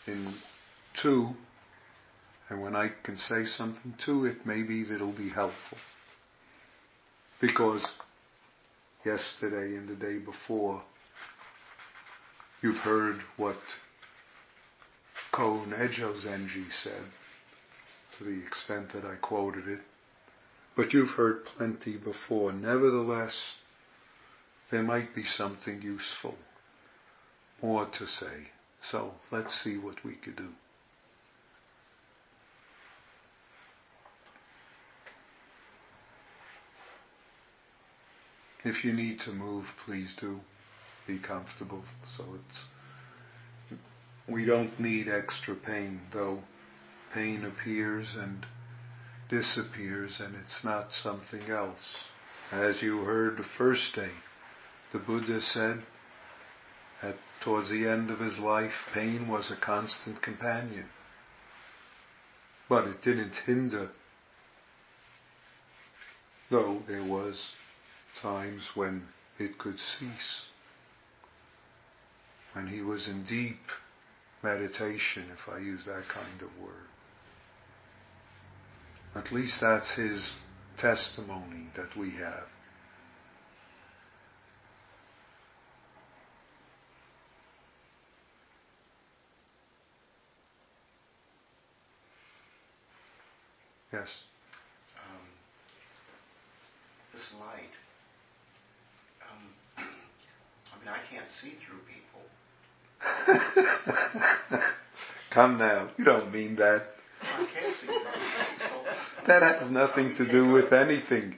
in 0.07 0.35
two. 1.03 1.31
And 2.49 2.61
when 2.61 2.77
I 2.77 2.93
can 3.03 3.17
say 3.17 3.47
something 3.47 3.95
to 4.05 4.27
it, 4.27 4.45
maybe 4.45 4.83
it'll 4.83 5.13
be 5.13 5.31
helpful. 5.31 5.79
Because 7.41 7.85
yesterday 9.05 9.77
and 9.77 9.89
the 9.89 9.95
day 9.95 10.19
before, 10.19 10.83
you've 12.63 12.77
heard 12.77 13.17
what 13.37 13.57
Koun 15.33 15.73
Ejo 15.73 16.15
Zenji 16.23 16.67
said, 16.83 17.05
to 18.19 18.25
the 18.25 18.45
extent 18.47 18.93
that 18.93 19.05
I 19.05 19.17
quoted 19.17 19.67
it. 19.67 19.81
But 20.77 20.93
you've 20.93 21.11
heard 21.11 21.45
plenty 21.45 21.97
before. 21.97 22.53
Nevertheless, 22.53 23.35
there 24.71 24.83
might 24.83 25.15
be 25.15 25.25
something 25.25 25.83
useful, 25.83 26.37
more 27.63 27.87
to 27.87 28.07
say. 28.07 28.49
So 28.91 29.13
let's 29.31 29.55
see 29.63 29.77
what 29.77 30.05
we 30.05 30.15
could 30.15 30.37
do. 30.37 30.49
If 38.65 38.85
you 38.85 38.93
need 38.93 39.21
to 39.21 39.31
move, 39.31 39.67
please 39.85 40.15
do. 40.19 40.41
Be 41.07 41.19
comfortable. 41.19 41.85
So 42.17 42.25
it's, 42.35 43.79
we 44.27 44.47
don't 44.47 44.81
need 44.81 45.07
extra 45.09 45.55
pain, 45.55 46.01
though 46.13 46.43
pain 47.13 47.45
appears 47.45 48.09
and 48.19 48.47
disappears 49.29 50.17
and 50.19 50.35
it's 50.35 50.65
not 50.65 50.89
something 50.93 51.51
else. 51.51 51.97
As 52.51 52.83
you 52.83 53.03
heard 53.03 53.37
the 53.37 53.47
first 53.59 53.95
day, 53.95 54.11
the 54.93 54.99
Buddha 54.99 55.41
said 55.41 55.83
that 57.03 57.17
towards 57.43 57.71
the 57.71 57.87
end 57.87 58.11
of 58.11 58.21
his 58.21 58.39
life, 58.39 58.73
pain 58.93 59.29
was 59.29 59.51
a 59.51 59.57
constant 59.57 60.23
companion. 60.23 60.87
But 62.69 62.87
it 62.87 63.03
didn't 63.03 63.35
hinder, 63.47 63.91
though 66.51 66.83
there 66.89 67.05
was 67.05 67.37
times 68.23 68.71
when 68.75 69.07
it 69.39 69.59
could 69.59 69.79
cease. 69.79 70.43
When 72.53 72.69
he 72.69 72.83
was 72.83 73.09
in 73.09 73.25
deep 73.25 73.61
meditation, 74.43 75.25
if 75.33 75.53
I 75.53 75.59
use 75.59 75.81
that 75.87 76.05
kind 76.09 76.43
of 76.43 76.63
word. 76.63 76.89
At 79.15 79.33
least 79.33 79.61
that's 79.61 79.91
his 79.93 80.23
testimony 80.79 81.69
that 81.77 81.97
we 81.97 82.11
have. 82.13 82.45
Yes. 93.93 94.09
Um, 94.99 95.21
this 97.13 97.33
light. 97.39 97.71
Um, 99.79 99.85
I 100.73 100.79
mean, 100.81 100.89
I 100.89 101.01
can't 101.11 101.31
see 101.41 101.53
through 101.65 101.81
people. 101.91 102.23
Come 105.33 105.59
now, 105.59 105.91
you 105.99 106.05
don't 106.05 106.33
mean 106.33 106.57
that. 106.57 106.83
I 107.23 107.47
can't 107.53 107.77
see 107.81 107.87
through 107.87 107.97
people. 107.97 108.85
That 109.27 109.43
has 109.43 109.71
nothing 109.71 110.15
to 110.17 110.31
do 110.31 110.49
with 110.53 110.73
anything. 110.73 111.37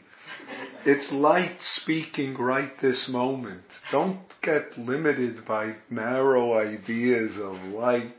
It's 0.84 1.10
light 1.12 1.56
speaking 1.60 2.36
right 2.36 2.70
this 2.80 3.08
moment. 3.08 3.62
Don't 3.90 4.20
get 4.42 4.76
limited 4.78 5.44
by 5.46 5.74
narrow 5.90 6.58
ideas 6.58 7.36
of 7.38 7.56
light. 7.72 8.12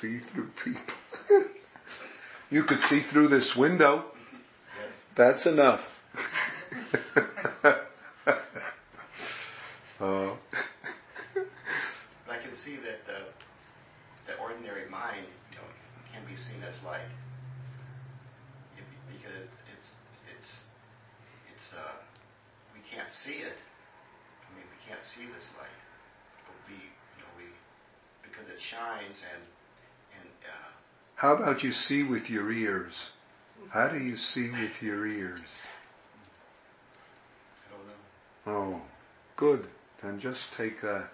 See 0.00 0.20
through 0.32 0.50
people. 0.64 0.80
You 2.48 2.62
could 2.62 2.78
see 2.88 3.02
through 3.12 3.26
this 3.28 3.56
window. 3.58 4.04
Yes. 4.80 4.94
That's 5.16 5.46
enough. 5.46 5.80
uh. 9.98 10.30
I 12.30 12.38
can 12.38 12.54
see 12.64 12.76
that 12.76 13.02
the, 13.06 13.26
the 14.30 14.38
ordinary 14.40 14.88
mind 14.88 15.26
you 15.50 15.56
know, 15.56 15.64
can 16.12 16.24
be 16.24 16.36
seen 16.36 16.62
as 16.62 16.76
light 16.84 17.00
because 19.10 19.48
it's 19.74 19.90
it's 20.30 20.50
it's 21.50 21.65
uh, 21.76 21.96
we 22.74 22.80
can't 22.88 23.12
see 23.24 23.44
it. 23.44 23.56
I 23.56 24.48
mean, 24.56 24.66
we 24.66 24.78
can't 24.88 25.02
see 25.14 25.28
this 25.28 25.46
light, 25.60 25.80
but 26.48 26.56
we 26.66 26.80
you 26.80 27.18
know 27.20 27.30
we 27.36 27.46
because 28.24 28.48
it 28.48 28.60
shines 28.60 29.20
and 29.20 29.44
and 30.16 30.32
uh, 30.44 30.70
how 31.16 31.36
about 31.36 31.62
you 31.62 31.72
see 31.72 32.02
with 32.02 32.28
your 32.28 32.52
ears? 32.52 32.92
How 33.70 33.88
do 33.88 33.98
you 33.98 34.16
see 34.16 34.50
with 34.50 34.82
your 34.82 35.06
ears? 35.06 35.40
I 37.66 37.76
don't 37.76 37.86
know. 37.86 38.76
Oh, 38.76 38.82
good. 39.36 39.66
Then 40.02 40.20
just 40.20 40.42
take 40.56 40.82
that. 40.82 41.08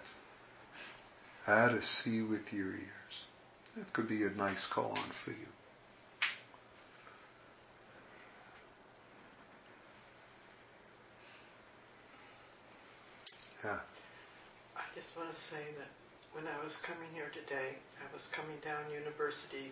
How 1.45 1.69
to 1.69 1.81
see 2.03 2.21
with 2.21 2.51
your 2.51 2.71
ears. 2.71 3.15
That 3.77 3.91
could 3.93 4.09
be 4.09 4.23
a 4.23 4.29
nice 4.29 4.65
koan 4.73 4.99
for 5.23 5.31
you. 5.31 5.47
Yeah. 13.63 13.79
I 14.75 14.83
just 14.93 15.07
want 15.15 15.31
to 15.31 15.37
say 15.47 15.63
that 15.79 15.87
when 16.35 16.43
I 16.47 16.57
was 16.63 16.75
coming 16.83 17.07
here 17.13 17.31
today, 17.31 17.79
I 18.01 18.07
was 18.11 18.27
coming 18.35 18.57
down 18.59 18.91
University 18.91 19.71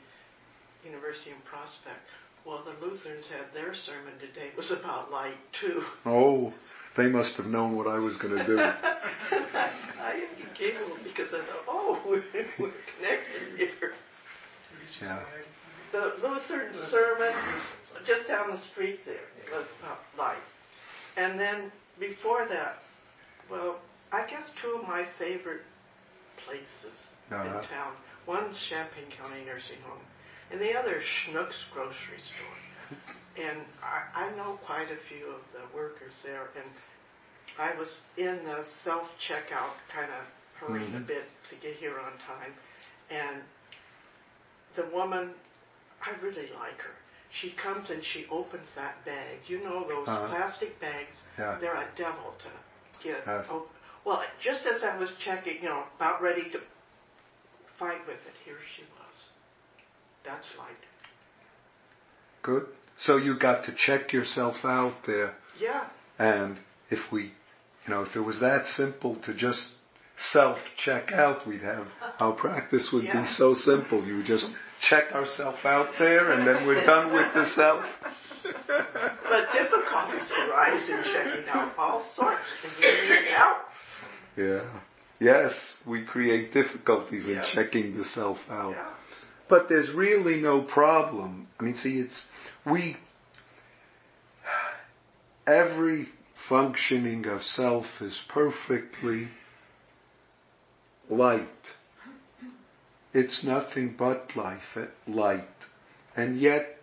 University 0.85 1.29
in 1.31 1.41
Prospect. 1.45 2.01
Well, 2.45 2.63
the 2.65 2.73
Lutherans 2.83 3.25
had 3.29 3.53
their 3.53 3.75
sermon 3.75 4.17
today. 4.17 4.49
It 4.49 4.57
was 4.57 4.71
about 4.71 5.11
light 5.11 5.37
too. 5.59 5.83
Oh, 6.05 6.53
they 6.97 7.07
must 7.07 7.35
have 7.35 7.45
known 7.45 7.75
what 7.75 7.87
I 7.87 7.99
was 7.99 8.17
going 8.17 8.37
to 8.37 8.45
do. 8.45 8.57
I 10.01 10.25
giggled 10.57 10.99
because 11.03 11.33
I 11.33 11.45
thought, 11.45 11.65
oh, 11.67 12.01
we're, 12.07 12.23
we're 12.59 12.73
connected 12.97 13.57
here. 13.57 13.93
Yeah. 15.01 15.21
The 15.91 16.13
Lutheran 16.23 16.73
sermon 16.89 17.33
just 18.05 18.27
down 18.27 18.51
the 18.51 18.61
street 18.71 18.99
there 19.05 19.27
was 19.51 19.67
about 19.79 19.99
light. 20.17 20.41
And 21.17 21.39
then 21.39 21.71
before 21.99 22.47
that, 22.49 22.79
well, 23.49 23.79
I 24.11 24.25
guess 24.27 24.43
two 24.61 24.79
of 24.79 24.87
my 24.87 25.05
favorite 25.17 25.61
places 26.45 26.97
uh-huh. 27.31 27.43
in 27.43 27.67
town. 27.67 27.93
One's 28.27 28.55
Champaign 28.69 29.09
County 29.17 29.43
Nursing 29.45 29.81
Home, 29.87 30.03
and 30.51 30.61
the 30.61 30.77
other 30.77 30.99
Schnucks 30.99 31.57
Grocery 31.73 32.19
Store. 32.19 32.97
And 33.39 33.63
I, 33.81 34.27
I 34.27 34.35
know 34.35 34.59
quite 34.65 34.91
a 34.91 34.99
few 35.07 35.27
of 35.27 35.41
the 35.53 35.63
workers 35.73 36.11
there, 36.23 36.49
and 36.59 36.69
I 37.57 37.77
was 37.79 37.87
in 38.17 38.43
the 38.43 38.65
self 38.83 39.07
checkout, 39.27 39.79
kind 39.93 40.11
of 40.11 40.25
hurrying 40.59 40.91
mm-hmm. 40.91 41.03
a 41.03 41.07
bit 41.07 41.23
to 41.49 41.55
get 41.55 41.75
here 41.75 41.97
on 41.97 42.11
time, 42.27 42.53
and 43.09 43.41
the 44.75 44.85
woman, 44.93 45.31
I 46.03 46.11
really 46.23 46.49
like 46.59 46.79
her. 46.79 46.95
She 47.39 47.51
comes 47.51 47.89
and 47.89 48.03
she 48.03 48.25
opens 48.29 48.67
that 48.75 49.03
bag. 49.05 49.39
You 49.47 49.63
know 49.63 49.87
those 49.87 50.07
uh-huh. 50.07 50.27
plastic 50.27 50.79
bags? 50.81 51.13
Yeah. 51.39 51.57
They're 51.61 51.75
a 51.75 51.87
devil 51.97 52.33
to 52.39 52.49
get. 53.03 53.23
Yes. 53.25 53.45
Oh, 53.49 53.65
well, 54.05 54.21
just 54.43 54.61
as 54.65 54.83
I 54.83 54.97
was 54.97 55.09
checking, 55.23 55.57
you 55.61 55.69
know, 55.69 55.83
about 55.95 56.21
ready 56.21 56.43
to 56.51 56.59
fight 57.77 57.99
with 58.07 58.17
it, 58.17 58.33
here 58.45 58.55
she 58.75 58.83
was. 58.83 59.25
That's 60.25 60.47
light. 60.57 60.75
Good. 62.43 62.65
So 62.97 63.17
you 63.17 63.37
got 63.39 63.65
to 63.65 63.73
check 63.75 64.13
yourself 64.13 64.55
out 64.63 64.93
there. 65.05 65.33
Yeah. 65.59 65.87
And 66.19 66.57
if 66.89 66.99
we, 67.11 67.23
you 67.23 67.89
know, 67.89 68.03
if 68.03 68.15
it 68.15 68.21
was 68.21 68.39
that 68.39 68.65
simple 68.67 69.15
to 69.23 69.33
just 69.33 69.63
self 70.31 70.57
check 70.83 71.11
out, 71.11 71.47
we'd 71.47 71.61
have 71.61 71.87
our 72.19 72.33
practice 72.33 72.89
would 72.93 73.03
Yeah. 73.05 73.21
be 73.21 73.27
so 73.27 73.53
simple. 73.53 74.05
You 74.05 74.17
would 74.17 74.25
just 74.25 74.47
check 74.87 75.11
ourself 75.13 75.63
out 75.63 75.93
there, 75.99 76.31
and 76.31 76.47
then 76.47 76.65
we're 76.67 76.83
done 76.85 77.13
with 77.13 77.33
the 77.33 77.45
self. 77.55 77.85
But 79.31 79.49
difficulties 79.53 80.29
arise 80.29 80.89
in 80.89 81.03
checking 81.05 81.47
out 81.47 81.71
all 81.77 82.05
sorts, 82.17 82.49
you 82.81 82.85
need 82.85 83.31
help. 83.33 83.57
Yeah. 84.35 84.79
Yes, 85.21 85.53
we 85.87 86.03
create 86.03 86.51
difficulties 86.51 87.27
in 87.27 87.41
checking 87.53 87.97
the 87.97 88.03
self 88.03 88.39
out. 88.49 88.71
Yeah. 88.71 88.93
But 89.47 89.69
there's 89.69 89.89
really 89.95 90.41
no 90.41 90.63
problem. 90.63 91.47
I 91.57 91.63
mean, 91.63 91.77
see, 91.77 91.99
it's, 91.99 92.25
we, 92.65 92.97
every 95.47 96.07
functioning 96.49 97.25
of 97.25 97.41
self 97.41 97.85
is 98.01 98.19
perfectly 98.27 99.29
light. 101.09 101.47
It's 103.13 103.45
nothing 103.45 103.95
but 103.97 104.35
life, 104.35 104.75
eh, 104.75 104.87
light. 105.07 105.47
And 106.17 106.37
yet, 106.37 106.75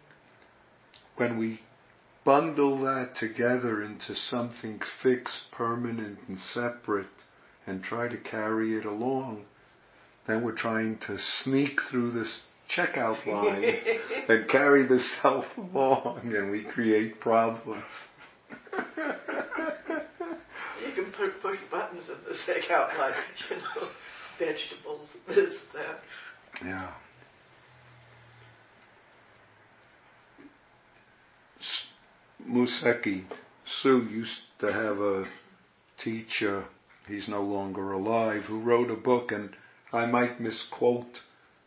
when 1.16 1.37
we 1.37 1.61
bundle 2.28 2.80
that 2.82 3.14
together 3.18 3.82
into 3.82 4.14
something 4.14 4.78
fixed, 5.02 5.44
permanent, 5.50 6.18
and 6.28 6.38
separate, 6.38 7.06
and 7.66 7.82
try 7.82 8.06
to 8.06 8.18
carry 8.18 8.76
it 8.76 8.84
along, 8.84 9.46
then 10.26 10.44
we're 10.44 10.54
trying 10.54 10.98
to 10.98 11.16
sneak 11.42 11.80
through 11.90 12.10
this 12.10 12.42
checkout 12.76 13.24
line 13.26 13.64
and 14.28 14.46
carry 14.46 14.86
the 14.86 15.00
self 15.22 15.46
along, 15.56 16.20
and 16.22 16.50
we 16.50 16.64
create 16.64 17.18
problems. 17.18 17.82
You 20.86 20.92
can 20.94 21.10
put, 21.16 21.40
push 21.40 21.58
buttons 21.70 22.10
at 22.10 22.26
the 22.26 22.34
checkout 22.46 22.98
line, 22.98 23.14
you 23.50 23.56
know, 23.56 23.88
vegetables, 24.38 25.16
this, 25.26 25.54
that. 25.72 26.00
Yeah. 26.62 26.92
Museki 32.48 33.24
Sue 33.64 34.06
used 34.11 34.40
to 34.61 34.72
have 34.72 34.98
a 34.98 35.26
teacher, 36.02 36.64
he's 37.06 37.28
no 37.28 37.42
longer 37.42 37.92
alive, 37.92 38.44
who 38.44 38.61
wrote 38.61 38.90
a 38.90 38.96
book, 38.96 39.32
and 39.32 39.50
I 39.92 40.06
might 40.06 40.40
misquote 40.40 41.20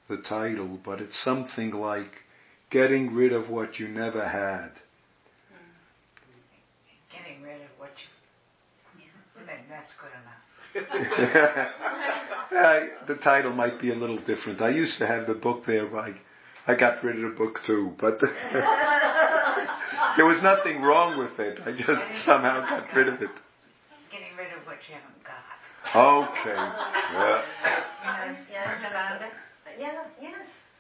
the 0.08 0.18
title, 0.18 0.80
but 0.84 1.00
it's 1.00 1.22
something 1.24 1.72
like 1.72 2.12
Getting 2.70 3.14
Rid 3.14 3.34
of 3.34 3.50
What 3.50 3.80
You 3.80 3.88
Never 3.88 4.28
Had. 4.28 4.72
Getting 7.12 7.44
rid 7.44 7.62
of 7.62 7.68
what 7.78 7.92
you. 8.98 9.06
Then 9.46 9.60
that's 9.70 9.94
good 10.00 10.12
enough. 10.22 10.42
I, 12.52 12.90
the 13.08 13.16
title 13.16 13.54
might 13.54 13.80
be 13.80 13.92
a 13.92 13.96
little 13.96 14.18
different. 14.18 14.62
I 14.62 14.70
used 14.70 14.98
to 15.00 15.08
have 15.08 15.28
the 15.28 15.34
book 15.34 15.66
there. 15.66 15.94
I, 15.98 16.16
I 16.68 16.76
got 16.76 17.04
rid 17.04 17.18
of 17.18 17.32
the 17.32 17.38
book 17.38 17.60
too, 17.66 17.94
but 18.00 18.20
there 20.18 20.26
was 20.26 20.42
nothing 20.42 20.82
wrong 20.82 21.18
with 21.18 21.40
it. 21.40 21.60
I 21.66 21.72
just 21.72 21.88
somehow 22.26 22.62
got 22.62 22.94
rid 22.96 23.08
of 23.08 23.22
it. 23.22 23.30
Getting 24.12 24.36
rid 24.38 24.52
of 24.54 24.66
what 24.66 24.78
you 24.88 24.96
haven't 24.96 25.24
got. 25.24 25.42
Okay. 25.94 26.56
Yeah. 26.56 27.42
Yeah. 29.80 29.92
Yeah. 30.22 30.32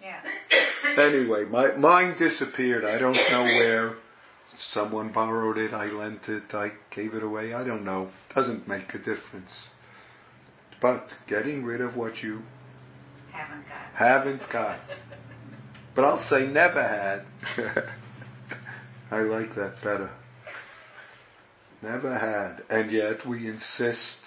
Yeah. 0.02 1.02
Anyway, 1.02 1.46
my 1.46 1.76
mine 1.76 2.15
disappeared. 2.17 2.84
I 2.86 2.98
don't 2.98 3.13
know 3.13 3.44
where. 3.44 3.94
Someone 4.72 5.12
borrowed 5.12 5.58
it. 5.58 5.74
I 5.74 5.86
lent 5.88 6.28
it. 6.28 6.54
I 6.54 6.72
gave 6.94 7.13
it 7.13 7.24
away. 7.24 7.54
I 7.54 7.63
don't 7.63 7.84
know. 7.84 8.10
Doesn't 8.36 8.67
make 8.67 8.94
a 8.94 8.98
difference. 8.98 9.70
But 10.82 11.08
getting 11.28 11.63
rid 11.63 11.82
of 11.82 11.96
what 11.96 12.22
you 12.22 12.41
Haven't 13.32 13.65
got. 13.67 13.96
haven't 13.96 14.41
got. 14.52 14.80
But 15.96 16.06
I'll 16.06 16.24
say 16.30 16.48
never 16.48 16.82
had. 16.82 17.26
I 19.12 19.19
like 19.21 19.56
that 19.56 19.76
better. 19.84 20.10
Never 21.82 22.17
had. 22.17 22.63
And 22.69 22.91
yet 22.91 23.28
we 23.28 23.47
insist 23.47 24.17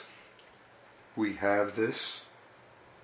we 1.16 1.36
have 1.36 1.76
this, 1.76 2.20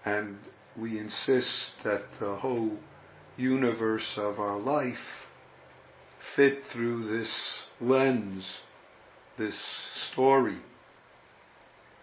and 0.04 0.38
we 0.76 0.98
insist 0.98 1.72
that 1.84 2.02
the 2.18 2.36
whole 2.36 2.78
universe 3.36 4.14
of 4.16 4.40
our 4.40 4.58
life 4.58 5.26
fit 6.34 6.64
through 6.72 7.06
this 7.06 7.32
lens, 7.80 8.58
this 9.38 9.56
story, 10.10 10.58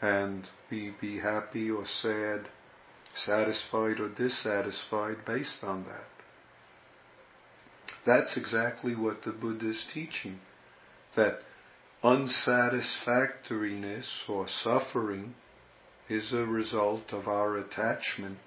and 0.01 0.47
we 0.71 0.93
be 1.01 1.19
happy 1.19 1.69
or 1.69 1.85
sad 1.85 2.47
satisfied 3.25 3.99
or 3.99 4.09
dissatisfied 4.09 5.17
based 5.25 5.63
on 5.63 5.83
that. 5.85 6.16
That's 8.05 8.37
exactly 8.37 8.95
what 8.95 9.23
the 9.23 9.31
Buddha 9.31 9.69
is 9.69 9.83
teaching. 9.93 10.39
That 11.15 11.39
unsatisfactoriness 12.03 14.07
or 14.29 14.47
suffering 14.47 15.33
is 16.09 16.31
a 16.31 16.45
result 16.45 17.11
of 17.11 17.27
our 17.27 17.57
attachment 17.57 18.37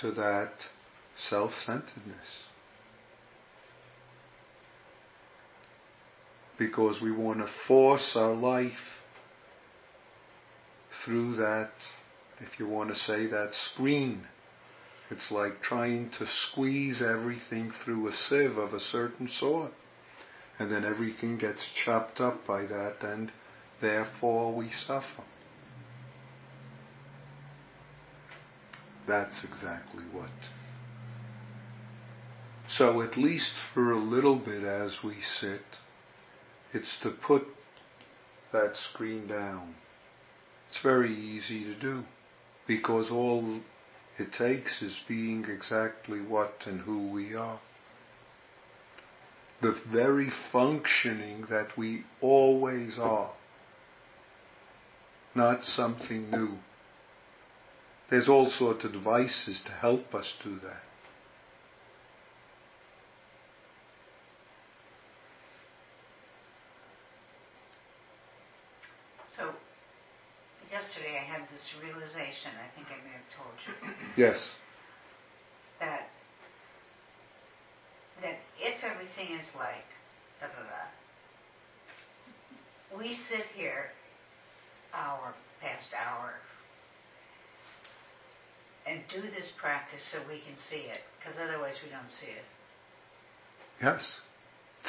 to 0.00 0.10
that 0.12 0.52
self-centeredness. 1.28 2.46
Because 6.58 7.00
we 7.00 7.12
want 7.12 7.40
to 7.40 7.48
force 7.66 8.12
our 8.16 8.34
life 8.34 8.72
through 11.04 11.36
that 11.36 11.70
if 12.40 12.58
you 12.58 12.66
want 12.66 12.90
to 12.90 12.96
say 12.96 13.26
that 13.26 13.50
screen. 13.72 14.26
It's 15.12 15.30
like 15.30 15.60
trying 15.60 16.08
to 16.18 16.26
squeeze 16.26 17.02
everything 17.02 17.70
through 17.84 18.08
a 18.08 18.12
sieve 18.14 18.56
of 18.56 18.72
a 18.72 18.80
certain 18.80 19.28
sort. 19.28 19.72
And 20.58 20.72
then 20.72 20.86
everything 20.86 21.36
gets 21.36 21.68
chopped 21.84 22.18
up 22.18 22.46
by 22.46 22.62
that 22.64 22.96
and 23.02 23.30
therefore 23.82 24.54
we 24.54 24.70
suffer. 24.86 25.24
That's 29.06 29.44
exactly 29.44 30.04
what. 30.12 30.30
So 32.70 33.02
at 33.02 33.18
least 33.18 33.52
for 33.74 33.92
a 33.92 33.98
little 33.98 34.36
bit 34.36 34.64
as 34.64 34.96
we 35.04 35.16
sit, 35.40 35.60
it's 36.72 36.96
to 37.02 37.10
put 37.10 37.42
that 38.50 38.76
screen 38.76 39.26
down. 39.26 39.74
It's 40.70 40.82
very 40.82 41.14
easy 41.14 41.64
to 41.64 41.74
do 41.78 42.04
because 42.66 43.10
all 43.10 43.60
it 44.18 44.32
takes 44.32 44.82
is 44.82 44.98
being 45.08 45.44
exactly 45.44 46.20
what 46.20 46.54
and 46.66 46.80
who 46.80 47.08
we 47.08 47.34
are. 47.34 47.60
The 49.62 49.78
very 49.90 50.30
functioning 50.50 51.46
that 51.48 51.78
we 51.78 52.04
always 52.20 52.98
are, 52.98 53.32
not 55.34 55.64
something 55.64 56.30
new. 56.30 56.58
There's 58.10 58.28
all 58.28 58.50
sorts 58.50 58.84
of 58.84 58.92
devices 58.92 59.60
to 59.64 59.72
help 59.72 60.14
us 60.14 60.34
do 60.44 60.56
that. 60.56 60.82
So, 69.34 69.52
yesterday 70.70 71.16
Realization, 71.80 72.52
I 72.58 72.68
think 72.76 72.88
I 72.88 72.98
may 73.02 73.14
have 73.16 73.30
told 73.32 73.54
you, 73.64 73.72
Yes. 74.16 74.38
that 75.80 76.08
that 78.20 78.36
if 78.60 78.84
everything 78.84 79.34
is 79.38 79.46
like 79.56 79.88
da 80.40 80.46
da 80.48 80.62
da, 80.68 80.84
we 82.98 83.14
sit 83.30 83.46
here 83.54 83.90
hour 84.94 85.34
past 85.60 85.88
hour 85.94 86.34
and 88.86 89.00
do 89.12 89.22
this 89.22 89.50
practice 89.60 90.02
so 90.12 90.18
we 90.28 90.40
can 90.40 90.56
see 90.68 90.88
it, 90.90 90.98
because 91.18 91.38
otherwise 91.40 91.74
we 91.84 91.90
don't 91.90 92.10
see 92.20 92.26
it. 92.26 92.44
Yes. 93.82 94.20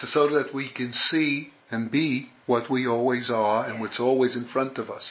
To, 0.02 0.08
so 0.08 0.28
that 0.30 0.54
we 0.54 0.70
can 0.70 0.92
see 0.94 1.52
and 1.70 1.92
be 1.92 2.30
what 2.46 2.70
we 2.70 2.88
always 2.88 3.30
are 3.30 3.66
and 3.70 3.80
what's 3.80 4.00
always 4.00 4.36
in 4.36 4.46
front 4.48 4.78
of 4.80 4.90
us. 4.90 5.04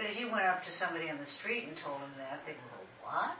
But 0.00 0.08
if 0.08 0.18
you 0.18 0.30
went 0.32 0.46
up 0.46 0.64
to 0.64 0.72
somebody 0.72 1.10
on 1.10 1.18
the 1.18 1.26
street 1.26 1.68
and 1.68 1.76
told 1.84 2.00
them 2.00 2.12
that, 2.16 2.40
they'd 2.46 2.54
go, 2.54 2.78
"What?" 3.04 3.36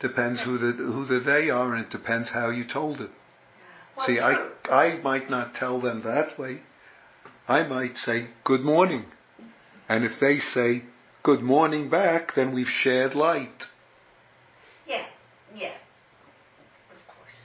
Depends 0.00 0.42
who 0.42 0.58
the 0.58 0.72
who 0.72 1.06
the 1.06 1.20
they 1.20 1.50
are 1.50 1.72
and 1.72 1.86
it 1.86 1.90
depends 1.92 2.30
how 2.30 2.50
you 2.50 2.64
told 2.66 3.00
it. 3.00 3.10
Well, 3.96 4.06
See, 4.08 4.18
I. 4.18 4.50
I 4.68 5.00
might 5.02 5.30
not 5.30 5.54
tell 5.54 5.80
them 5.80 6.02
that 6.02 6.36
way. 6.36 6.62
I 7.46 7.62
might 7.62 7.94
say 7.94 8.26
good 8.42 8.62
morning. 8.62 9.04
And 9.88 10.04
if 10.04 10.18
they 10.20 10.38
say 10.38 10.82
good 11.22 11.42
morning 11.42 11.90
back, 11.90 12.34
then 12.34 12.52
we've 12.52 12.66
shared 12.66 13.14
light. 13.14 13.62
Yeah, 14.84 15.06
yeah, 15.54 15.74
of 16.90 17.06
course. 17.06 17.38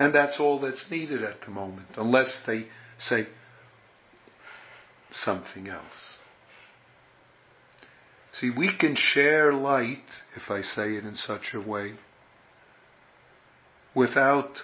And 0.00 0.12
that's 0.12 0.40
all 0.40 0.58
that's 0.58 0.90
needed 0.90 1.22
at 1.22 1.42
the 1.42 1.52
moment, 1.52 1.90
unless 1.96 2.42
they 2.48 2.66
say 2.98 3.28
something 5.12 5.68
else. 5.68 6.18
See, 8.40 8.50
we 8.50 8.76
can 8.76 8.96
share 8.96 9.52
light, 9.52 10.04
if 10.34 10.50
I 10.50 10.62
say 10.62 10.94
it 10.94 11.04
in 11.04 11.14
such 11.14 11.54
a 11.54 11.60
way, 11.60 11.94
without 13.94 14.58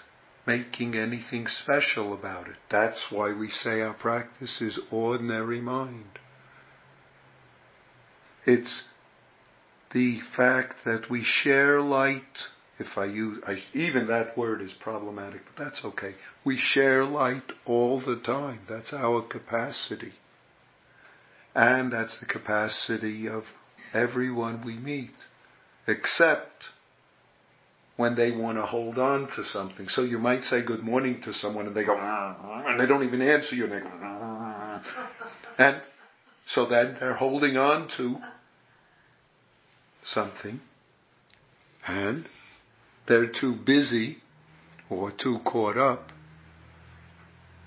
making 0.46 0.96
anything 0.96 1.46
special 1.46 2.12
about 2.12 2.48
it. 2.48 2.56
That's 2.70 3.06
why 3.10 3.32
we 3.32 3.48
say 3.48 3.80
our 3.80 3.94
practice 3.94 4.60
is 4.60 4.80
ordinary 4.90 5.60
mind. 5.60 6.18
It's 8.44 8.82
the 9.92 10.20
fact 10.36 10.76
that 10.84 11.10
we 11.10 11.22
share 11.22 11.80
light. 11.80 12.22
If 12.78 12.96
I 12.96 13.04
use, 13.04 13.38
I, 13.46 13.62
even 13.74 14.08
that 14.08 14.36
word 14.36 14.62
is 14.62 14.72
problematic, 14.80 15.42
but 15.44 15.62
that's 15.62 15.84
okay. 15.84 16.14
We 16.44 16.56
share 16.56 17.04
light 17.04 17.52
all 17.66 18.00
the 18.00 18.16
time. 18.16 18.60
That's 18.68 18.92
our 18.92 19.22
capacity. 19.22 20.14
And 21.54 21.92
that's 21.92 22.18
the 22.18 22.26
capacity 22.26 23.28
of 23.28 23.44
everyone 23.94 24.64
we 24.64 24.76
meet. 24.76 25.10
Except 25.86 26.64
when 27.96 28.16
they 28.16 28.30
want 28.30 28.56
to 28.56 28.64
hold 28.64 28.98
on 28.98 29.28
to 29.36 29.44
something. 29.44 29.88
So 29.88 30.02
you 30.02 30.18
might 30.18 30.42
say 30.44 30.64
good 30.64 30.82
morning 30.82 31.20
to 31.24 31.34
someone 31.34 31.66
and 31.66 31.76
they 31.76 31.84
go, 31.84 31.96
ah, 31.98 32.64
and 32.66 32.80
they 32.80 32.86
don't 32.86 33.04
even 33.04 33.20
answer 33.20 33.54
you 33.54 33.64
and 33.64 33.72
they 33.72 33.80
go, 33.80 34.80
and 35.58 35.82
so 36.46 36.64
then 36.66 36.96
they're 36.98 37.14
holding 37.14 37.58
on 37.58 37.88
to 37.98 38.16
something 40.06 40.60
and 41.86 42.26
they're 43.06 43.30
too 43.30 43.54
busy 43.54 44.18
or 44.88 45.12
too 45.12 45.38
caught 45.44 45.76
up 45.76 46.10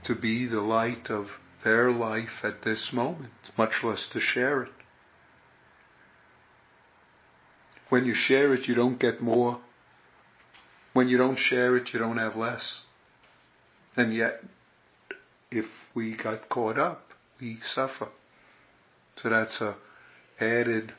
to 0.05 0.15
be 0.15 0.47
the 0.47 0.61
light 0.61 1.09
of 1.09 1.27
their 1.63 1.91
life 1.91 2.43
at 2.43 2.63
this 2.63 2.89
moment, 2.91 3.31
much 3.57 3.83
less 3.83 4.09
to 4.11 4.19
share 4.19 4.63
it. 4.63 4.71
When 7.93 8.05
you 8.05 8.15
share 8.15 8.55
it, 8.55 8.67
you 8.67 8.73
don't 8.73 8.99
get 8.99 9.21
more. 9.21 9.61
When 10.93 11.09
you 11.09 11.19
don't 11.19 11.37
share 11.37 11.77
it, 11.77 11.93
you 11.93 11.99
don't 11.99 12.17
have 12.17 12.35
less. 12.35 12.81
And 13.95 14.15
yet, 14.15 14.39
if 15.51 15.65
we 15.93 16.17
got 16.17 16.49
caught 16.49 16.79
up, 16.79 17.09
we 17.39 17.59
suffer. 17.75 18.07
So 19.21 19.29
that's 19.29 19.61
a 19.61 19.75
added 20.39 20.91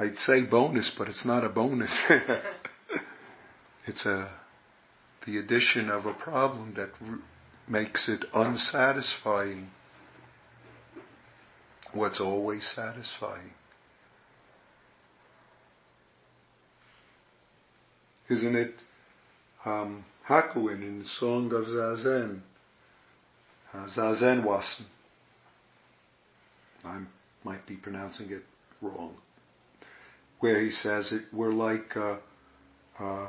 I'd 0.00 0.16
say 0.16 0.42
bonus, 0.42 0.90
but 0.98 1.06
it's 1.06 1.24
not 1.24 1.44
a 1.44 1.48
bonus. 1.48 1.96
it's 3.86 4.04
a 4.06 4.28
the 5.24 5.38
addition 5.38 5.88
of 5.88 6.04
a 6.04 6.14
problem 6.14 6.74
that 6.74 6.90
r- 7.00 7.20
makes 7.68 8.08
it 8.08 8.24
unsatisfying. 8.34 9.68
What's 11.92 12.20
always 12.20 12.68
satisfying. 12.74 13.52
Isn't 18.30 18.56
it 18.56 18.74
um, 19.64 20.04
Hakuin 20.28 20.82
in 20.82 20.98
the 21.00 21.04
Song 21.04 21.52
of 21.52 21.64
Zazen? 21.64 22.40
Uh, 23.72 23.86
Zazen 23.96 24.44
Wasan. 24.44 24.86
I 26.84 27.00
might 27.44 27.66
be 27.66 27.76
pronouncing 27.76 28.30
it 28.30 28.44
wrong 28.80 29.16
where 30.40 30.60
he 30.60 30.70
says 30.70 31.10
it, 31.12 31.22
we're 31.32 31.52
like 31.52 31.96
a, 31.96 32.18
a 33.00 33.28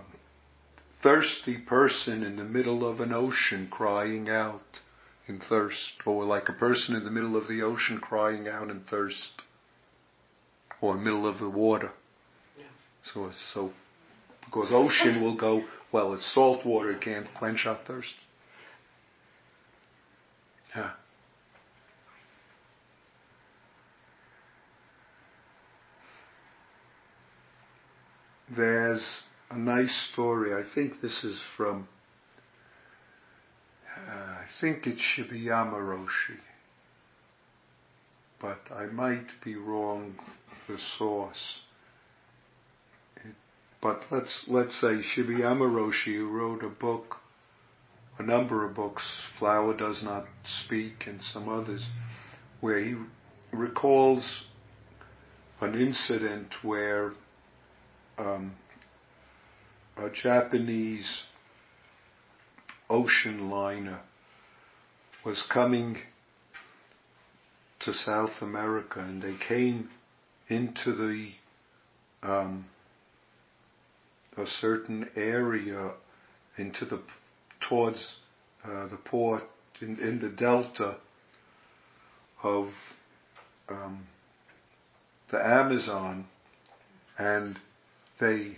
thirsty 1.02 1.58
person 1.58 2.24
in 2.24 2.36
the 2.36 2.44
middle 2.44 2.88
of 2.88 3.00
an 3.00 3.14
ocean 3.14 3.68
crying 3.70 4.30
out 4.30 4.80
in 5.28 5.40
thirst, 5.40 5.94
or 6.06 6.26
like 6.26 6.50
a 6.50 6.54
person 6.54 6.96
in 6.96 7.04
the 7.04 7.12
middle 7.12 7.36
of 7.36 7.48
the 7.48 7.62
ocean 7.62 8.00
crying 8.00 8.48
out 8.48 8.70
in 8.70 8.82
thirst, 8.82 9.42
or 10.82 10.96
middle 10.96 11.28
of 11.28 11.40
the 11.40 11.50
water. 11.50 11.92
Yeah. 12.58 12.66
So, 13.14 13.32
so 13.54 13.74
because 14.50 14.70
ocean 14.72 15.22
will 15.22 15.36
go, 15.36 15.64
well, 15.92 16.14
it's 16.14 16.34
salt 16.34 16.66
water, 16.66 16.92
it 16.92 17.02
can't 17.02 17.28
quench 17.38 17.66
our 17.66 17.80
thirst. 17.86 18.14
Yeah. 20.76 20.92
there's 28.56 29.22
a 29.50 29.58
nice 29.58 30.10
story. 30.12 30.54
I 30.54 30.64
think 30.74 31.02
this 31.02 31.24
is 31.24 31.42
from, 31.56 31.88
uh, 33.98 34.12
I 34.12 34.46
think 34.60 34.88
it 34.88 34.98
should 35.00 35.30
be 35.30 35.40
Roshi, 35.48 36.40
but 38.42 38.60
I 38.74 38.86
might 38.88 39.28
be 39.44 39.56
wrong 39.56 40.16
the 40.68 40.78
source. 40.98 41.60
But 43.82 44.04
let's 44.12 44.46
let's 44.48 44.80
say 44.80 45.00
Shibayama 45.00 45.70
Roshi, 45.70 46.15
who 46.15 46.30
wrote 46.30 46.63
a 46.63 46.70
book, 46.70 47.18
a 48.18 48.24
number 48.24 48.65
of 48.65 48.76
books, 48.76 49.22
Flower 49.38 49.76
Does 49.76 50.04
Not 50.04 50.26
Speak, 50.65 51.08
and 51.08 51.22
some 51.22 51.48
others, 51.48 51.88
where 52.60 52.80
he 52.80 52.96
recalls 53.54 54.46
an 55.62 55.76
incident 55.76 56.54
where 56.62 57.13
um, 58.18 58.54
a 59.98 60.10
Japanese 60.10 61.24
ocean 62.89 63.50
liner 63.50 64.02
was 65.26 65.44
coming 65.52 65.98
to 67.80 67.94
South 67.94 68.42
America 68.42 69.00
and 69.00 69.22
they 69.22 69.36
came 69.48 69.89
into 70.48 70.94
the 70.94 71.32
um, 72.24 72.65
a 74.38 74.46
certain 74.46 75.10
area 75.15 75.92
into 76.58 76.86
the 76.86 77.02
towards 77.68 78.18
uh, 78.63 78.88
the 78.88 78.98
port 79.06 79.44
in, 79.82 79.98
in, 80.00 80.20
the 80.20 80.30
delta 80.30 80.98
of 82.44 82.70
um, 83.70 84.06
the 85.32 85.38
Amazon 85.38 86.26
and 87.18 87.58
they, 88.20 88.58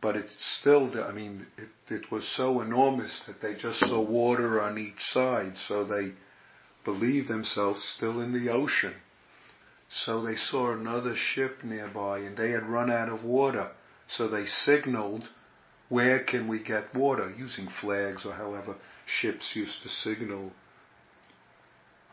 but 0.00 0.16
it's 0.16 0.34
still, 0.60 0.92
I 1.02 1.12
mean, 1.12 1.46
it, 1.56 1.92
it 1.92 2.10
was 2.10 2.26
so 2.36 2.60
enormous 2.60 3.20
that 3.26 3.40
they 3.42 3.54
just 3.54 3.80
saw 3.80 4.00
water 4.00 4.60
on 4.60 4.78
each 4.78 5.00
side, 5.12 5.54
so 5.66 5.84
they 5.84 6.12
believed 6.84 7.28
themselves 7.28 7.82
still 7.96 8.20
in 8.20 8.32
the 8.32 8.50
ocean. 8.50 8.94
So 10.04 10.22
they 10.22 10.36
saw 10.36 10.72
another 10.72 11.14
ship 11.16 11.64
nearby 11.64 12.18
and 12.20 12.36
they 12.36 12.50
had 12.50 12.66
run 12.66 12.90
out 12.90 13.08
of 13.08 13.24
water. 13.24 13.70
So 14.16 14.28
they 14.28 14.46
signaled, 14.46 15.28
where 15.88 16.24
can 16.24 16.48
we 16.48 16.62
get 16.62 16.94
water? 16.94 17.32
Using 17.36 17.68
flags 17.80 18.24
or 18.24 18.32
however 18.32 18.76
ships 19.06 19.52
used 19.54 19.82
to 19.82 19.88
signal. 19.88 20.52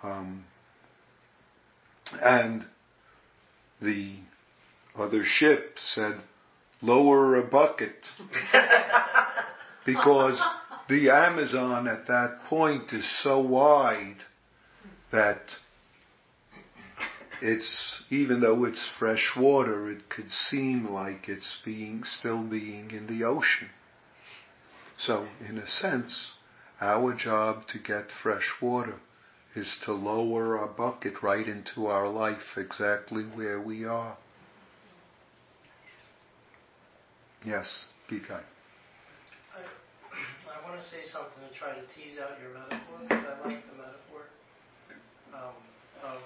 Um, 0.04 0.46
and 2.22 2.66
the 3.82 4.18
other 4.98 5.24
ship 5.24 5.78
said, 5.94 6.22
lower 6.82 7.36
a 7.38 7.44
bucket. 7.44 7.96
because 9.86 10.40
the 10.90 11.10
Amazon 11.10 11.88
at 11.88 12.08
that 12.08 12.46
point 12.48 12.94
is 12.94 13.06
so 13.24 13.40
wide 13.40 14.18
that 15.12 15.42
it's, 17.42 18.02
even 18.10 18.42
though 18.42 18.66
it's 18.66 18.90
fresh 19.00 19.34
water, 19.38 19.90
it 19.90 20.10
could 20.10 20.32
seem 20.32 20.90
like 20.92 21.28
it's 21.28 21.58
being, 21.64 22.04
still 22.04 22.44
being 22.44 22.92
in 22.92 23.08
the 23.08 23.26
ocean. 23.26 23.70
So, 24.98 25.28
in 25.48 25.58
a 25.58 25.68
sense, 25.68 26.32
our 26.82 27.14
job 27.14 27.68
to 27.70 27.80
get 27.80 28.06
fresh 28.24 28.50
water 28.62 29.00
is 29.56 29.78
to 29.86 29.94
lower 29.94 30.58
our 30.58 30.68
bucket 30.68 31.24
right 31.24 31.48
into 31.48 31.88
our 31.88 32.10
life 32.10 32.58
exactly 32.58 33.24
where 33.24 33.60
we 33.60 33.86
are. 33.86 34.18
Yes, 37.46 37.86
be 38.10 38.20
kind. 38.20 38.44
I, 39.54 39.62
I 40.50 40.68
want 40.70 40.82
to 40.82 40.88
say 40.88 41.04
something 41.12 41.44
to 41.48 41.58
try 41.58 41.74
to 41.74 41.82
tease 41.94 42.18
out 42.20 42.38
your 42.42 42.54
metaphor 42.54 42.98
because 43.02 43.24
I 43.24 43.48
like 43.48 43.64
the 43.70 43.78
metaphor 43.78 44.26
um, 45.34 45.54
of 46.04 46.22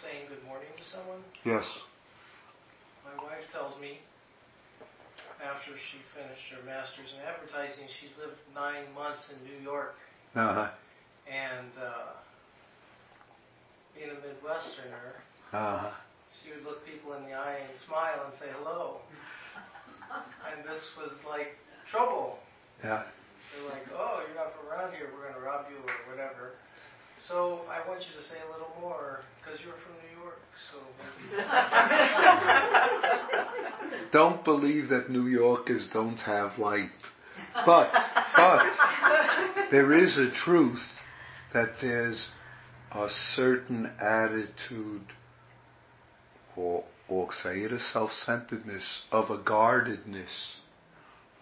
saying 0.00 0.30
good 0.32 0.42
morning 0.48 0.72
to 0.78 0.84
someone. 0.88 1.20
Yes. 1.44 1.66
My 3.04 3.12
wife 3.20 3.44
tells 3.52 3.78
me 3.80 4.00
after 5.42 5.74
she 5.76 5.98
finished 6.16 6.46
her 6.54 6.62
master's 6.64 7.12
in 7.12 7.20
advertising, 7.26 7.84
she's 8.00 8.14
lived 8.16 8.38
nine 8.54 8.88
months 8.94 9.28
in 9.28 9.38
New 9.44 9.58
York. 9.60 9.98
Uh-huh. 10.34 10.70
And 11.28 11.72
uh, 11.76 12.16
being 13.94 14.08
a 14.08 14.18
Midwesterner, 14.22 15.20
uh-huh. 15.52 15.90
she 16.40 16.54
would 16.54 16.64
look 16.64 16.86
people 16.86 17.12
in 17.14 17.24
the 17.26 17.34
eye 17.34 17.60
and 17.60 17.74
smile 17.84 18.24
and 18.24 18.32
say 18.38 18.48
hello 18.56 19.02
and 20.52 20.64
this 20.68 20.82
was 20.96 21.12
like 21.28 21.56
trouble. 21.90 22.38
Yeah. 22.84 23.04
They're 23.52 23.68
like, 23.68 23.86
oh, 23.92 24.24
you're 24.24 24.36
not 24.36 24.56
from 24.56 24.68
around 24.68 24.96
here, 24.96 25.12
we're 25.12 25.28
going 25.28 25.36
to 25.36 25.44
rob 25.44 25.68
you 25.68 25.76
or 25.76 25.96
whatever. 26.08 26.56
So 27.28 27.60
I 27.70 27.86
want 27.88 28.00
you 28.00 28.12
to 28.16 28.22
say 28.22 28.34
a 28.48 28.52
little 28.52 28.72
more 28.80 29.20
because 29.40 29.60
you're 29.60 29.74
from 29.74 29.92
New 30.02 30.10
York. 30.22 30.40
So 30.70 30.78
don't 34.12 34.44
believe 34.44 34.88
that 34.88 35.08
New 35.08 35.26
Yorkers 35.28 35.88
don't 35.92 36.18
have 36.18 36.58
light. 36.58 36.90
But, 37.66 37.92
but, 38.36 38.62
there 39.70 39.92
is 39.92 40.18
a 40.18 40.30
truth 40.44 40.82
that 41.52 41.74
there's 41.80 42.26
a 42.90 43.08
certain 43.34 43.86
attitude, 44.00 45.06
or, 46.56 46.84
or 47.08 47.28
say 47.42 47.60
it 47.60 47.72
a 47.72 47.78
self-centeredness, 47.78 49.02
of 49.12 49.30
a 49.30 49.38
guardedness, 49.38 50.56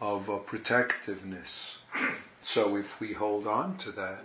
of 0.01 0.28
a 0.28 0.39
protectiveness. 0.39 1.78
So 2.45 2.76
if 2.76 2.87
we 3.01 3.14
hold 3.14 3.47
on 3.47 3.78
to 3.78 3.93
that, 3.93 4.24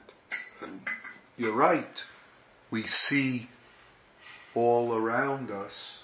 you're 1.38 1.56
right. 1.56 1.86
We 2.72 2.86
see 2.88 3.50
all 4.54 4.94
around 4.96 5.52
us 5.52 6.00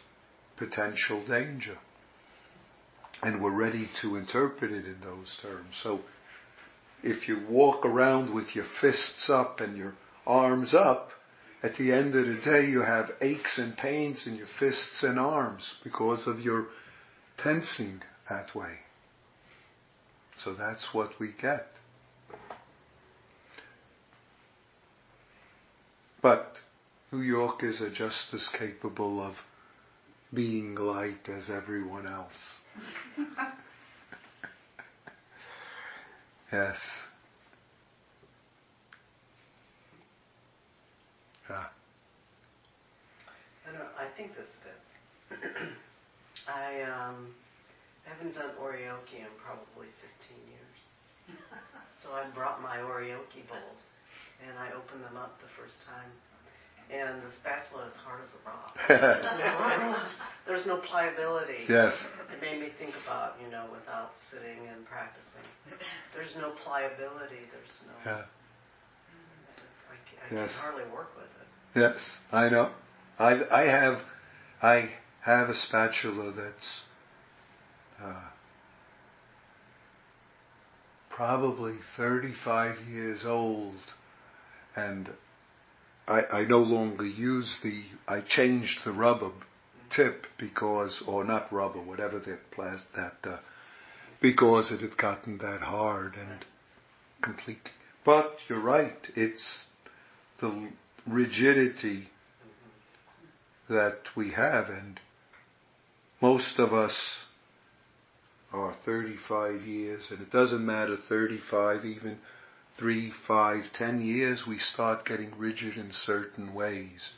potential 0.58 1.26
danger. 1.28 1.78
And 3.24 3.42
we're 3.42 3.52
ready 3.52 3.90
to 4.02 4.16
interpret 4.16 4.72
it 4.72 4.86
in 4.86 4.98
those 5.02 5.38
terms. 5.42 5.76
So 5.84 6.02
if 7.04 7.28
you 7.28 7.46
walk 7.50 7.86
around 7.86 8.34
with 8.34 8.56
your 8.56 8.66
fists 8.80 9.30
up 9.30 9.60
and 9.60 9.78
your 9.78 9.94
arms 10.26 10.74
up, 10.74 11.10
at 11.64 11.76
the 11.78 11.92
end 11.92 12.16
of 12.16 12.26
the 12.26 12.42
day 12.44 12.66
you 12.66 12.82
have 12.82 13.12
aches 13.22 13.60
and 13.60 13.78
pains 13.78 14.26
in 14.26 14.36
your 14.36 14.48
fists 14.60 15.04
and 15.04 15.20
arms 15.20 15.76
because 15.84 16.26
of 16.28 16.40
your 16.40 16.68
tensing 17.38 18.02
that 18.30 18.56
way. 18.56 18.80
So 20.44 20.54
that's 20.54 20.88
what 20.92 21.20
we 21.20 21.34
get. 21.40 21.68
But 26.22 26.56
New 27.12 27.22
Yorkers 27.22 27.82
are 27.82 27.90
just 27.90 28.34
as 28.34 28.48
capable 28.58 29.20
of 29.22 29.36
being 30.34 30.76
light 30.76 31.28
as 31.28 31.50
everyone 31.50 32.08
else. 32.08 32.38
yes. 36.54 36.78
Yeah. 41.50 41.66
I, 43.68 44.04
I 44.04 44.08
think 44.16 44.36
this 44.36 44.48
fits. 44.64 44.90
I 46.48 46.84
um, 46.84 47.34
haven't 48.06 48.36
done 48.36 48.52
oryoki 48.62 49.20
in 49.20 49.28
probably 49.44 49.88
15 50.22 50.38
years. 50.48 50.80
so 52.04 52.12
I 52.14 52.30
brought 52.34 52.62
my 52.62 52.78
oryoki 52.78 53.44
bowls 53.50 53.84
and 54.48 54.58
I 54.58 54.72
opened 54.74 55.04
them 55.04 55.18
up 55.18 55.39
the 55.42 55.52
first 55.60 55.76
time. 55.86 56.12
And 56.92 57.24
the 57.24 57.32
spatula 57.39 57.88
is 57.88 57.96
hard 58.04 58.20
as 58.20 58.32
a 58.36 58.42
rock. 58.44 58.76
There's 60.48 60.66
no 60.66 60.82
pliability. 60.89 61.64
Yes. 61.70 61.96
It 62.34 62.42
made 62.42 62.60
me 62.60 62.68
think 62.78 62.94
about, 63.06 63.36
you 63.42 63.50
know, 63.50 63.66
without 63.72 64.12
sitting 64.30 64.68
and 64.68 64.86
practicing. 64.86 65.48
There's 66.14 66.36
no 66.36 66.52
pliability. 66.66 67.48
There's 67.48 67.76
no. 67.88 67.96
Yeah. 68.06 68.26
I, 69.88 70.36
I 70.36 70.42
yes. 70.42 70.52
can 70.52 70.60
hardly 70.60 70.92
work 70.92 71.16
with 71.16 71.26
it. 71.26 71.48
Yes, 71.80 71.96
I 72.34 72.50
know. 72.50 72.72
I 73.18 73.39
I 73.50 73.62
have 73.62 74.00
I 74.62 74.89
have 75.22 75.50
a 75.50 75.56
spatula 75.56 76.34
that's 76.34 76.82
uh, 78.04 78.30
probably 81.10 81.76
35 81.96 82.88
years 82.89 83.22
old 83.26 83.76
and 84.76 85.10
I, 86.08 86.24
I 86.32 86.46
no 86.46 86.60
longer 86.60 87.06
use 87.06 87.58
the, 87.64 87.84
I 88.08 88.22
changed 88.22 88.80
the 88.84 88.92
rubber 88.92 89.32
tip 89.96 90.26
because, 90.38 91.04
or 91.08 91.24
not 91.24 91.52
rubber, 91.52 91.82
whatever 91.82 92.20
the 92.20 92.38
plastic, 92.52 92.94
that, 92.96 93.30
uh, 93.30 93.38
because 94.22 94.72
it 94.72 94.82
had 94.82 94.98
gotten 94.98 95.38
that 95.40 95.62
hard 95.62 96.16
and 96.16 96.46
complete. 97.22 97.70
But 98.06 98.38
you're 98.48 98.62
right, 98.62 98.98
it's 99.16 99.44
the 100.40 100.70
rigidity 101.08 102.10
that 103.70 104.00
we 104.16 104.32
have 104.32 104.70
and 104.70 105.00
most 106.22 106.60
of 106.60 106.74
us 106.74 106.96
are 108.52 108.76
35 108.86 109.62
years 109.62 110.08
and 110.12 110.22
it 110.22 110.30
doesn't 110.30 110.66
matter 110.66 110.98
35 110.98 111.86
even 111.86 112.18
three, 112.78 113.12
five, 113.28 113.64
ten 113.78 114.02
years, 114.02 114.44
we 114.48 114.58
start 114.58 115.06
getting 115.06 115.38
rigid 115.38 115.78
in 115.78 115.92
certain 115.92 116.54
ways. 116.54 117.12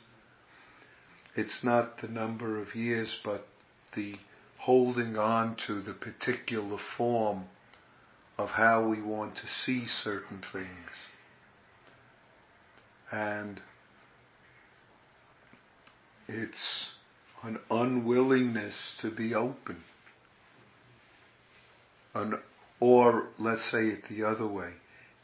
It's 1.36 1.64
not 1.64 2.00
the 2.00 2.08
number 2.08 2.60
of 2.60 2.74
years, 2.74 3.16
but 3.24 3.46
the 3.94 4.14
holding 4.58 5.16
on 5.16 5.56
to 5.66 5.82
the 5.82 5.94
particular 5.94 6.78
form 6.96 7.44
of 8.38 8.48
how 8.50 8.88
we 8.88 9.00
want 9.00 9.36
to 9.36 9.46
see 9.64 9.86
certain 9.86 10.42
things. 10.52 10.90
And 13.12 13.60
it's 16.28 16.88
an 17.42 17.58
unwillingness 17.70 18.74
to 19.02 19.10
be 19.10 19.34
open. 19.34 19.84
An, 22.14 22.34
or 22.80 23.28
let's 23.38 23.70
say 23.70 23.88
it 23.88 24.04
the 24.08 24.24
other 24.24 24.46
way 24.46 24.70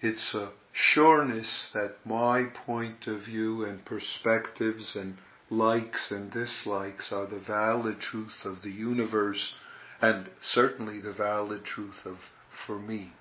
it's 0.00 0.34
a 0.34 0.50
sureness 0.72 1.68
that 1.74 1.96
my 2.04 2.44
point 2.66 3.06
of 3.06 3.22
view 3.22 3.64
and 3.64 3.84
perspectives 3.84 4.96
and 4.96 5.16
likes 5.50 6.10
and 6.10 6.32
dislikes 6.32 7.12
are 7.12 7.26
the 7.26 7.40
valid 7.40 8.00
truth 8.00 8.44
of 8.44 8.62
the 8.62 8.70
universe 8.70 9.54
and 10.00 10.30
certainly 10.42 11.00
the 11.00 11.12
valid 11.12 11.64
truth 11.64 12.06
of 12.06 12.16
for 12.66 12.78
me. 12.78 13.12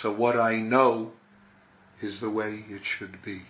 So 0.00 0.14
what 0.14 0.38
I 0.38 0.60
know 0.60 1.12
is 2.00 2.20
the 2.20 2.30
way 2.30 2.64
it 2.68 2.82
should 2.84 3.22
be. 3.22 3.42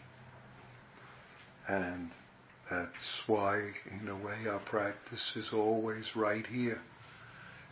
And 1.68 2.11
that's 2.70 3.22
why, 3.26 3.72
in 3.91 4.09
a 4.09 4.16
way, 4.16 4.49
our 4.49 4.61
practice 4.61 5.32
is 5.37 5.53
always 5.53 6.16
right 6.16 6.47
here. 6.47 6.80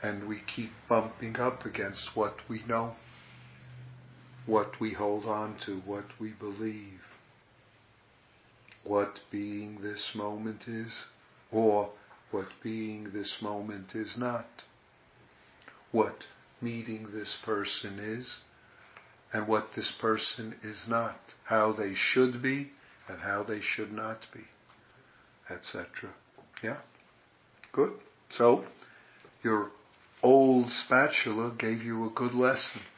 And 0.02 0.28
we 0.28 0.40
keep 0.54 0.70
bumping 0.88 1.36
up 1.36 1.64
against 1.64 2.16
what 2.16 2.36
we 2.48 2.62
know 2.68 2.94
what 4.46 4.78
we 4.80 4.92
hold 4.92 5.24
on 5.24 5.56
to, 5.66 5.80
what 5.86 6.04
we 6.20 6.32
believe, 6.32 7.00
what 8.84 9.20
being 9.30 9.80
this 9.82 10.12
moment 10.14 10.64
is, 10.68 10.92
or 11.50 11.90
what 12.30 12.48
being 12.62 13.10
this 13.12 13.38
moment 13.40 13.94
is 13.94 14.14
not, 14.18 14.46
what 15.92 16.24
meeting 16.60 17.08
this 17.12 17.36
person 17.44 17.98
is, 17.98 18.26
and 19.32 19.48
what 19.48 19.68
this 19.74 19.92
person 20.00 20.54
is 20.62 20.84
not, 20.86 21.18
how 21.44 21.72
they 21.72 21.94
should 21.94 22.42
be 22.42 22.70
and 23.08 23.18
how 23.20 23.42
they 23.42 23.60
should 23.60 23.92
not 23.92 24.26
be, 24.32 24.44
etc. 25.52 26.10
Yeah? 26.62 26.78
Good? 27.72 27.92
So, 28.30 28.64
your 29.42 29.70
old 30.22 30.70
spatula 30.84 31.54
gave 31.58 31.82
you 31.82 32.06
a 32.06 32.10
good 32.10 32.34
lesson. 32.34 32.80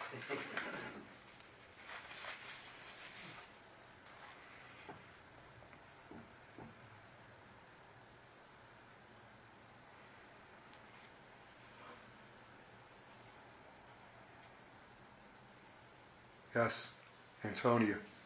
Yes, 16.57 16.73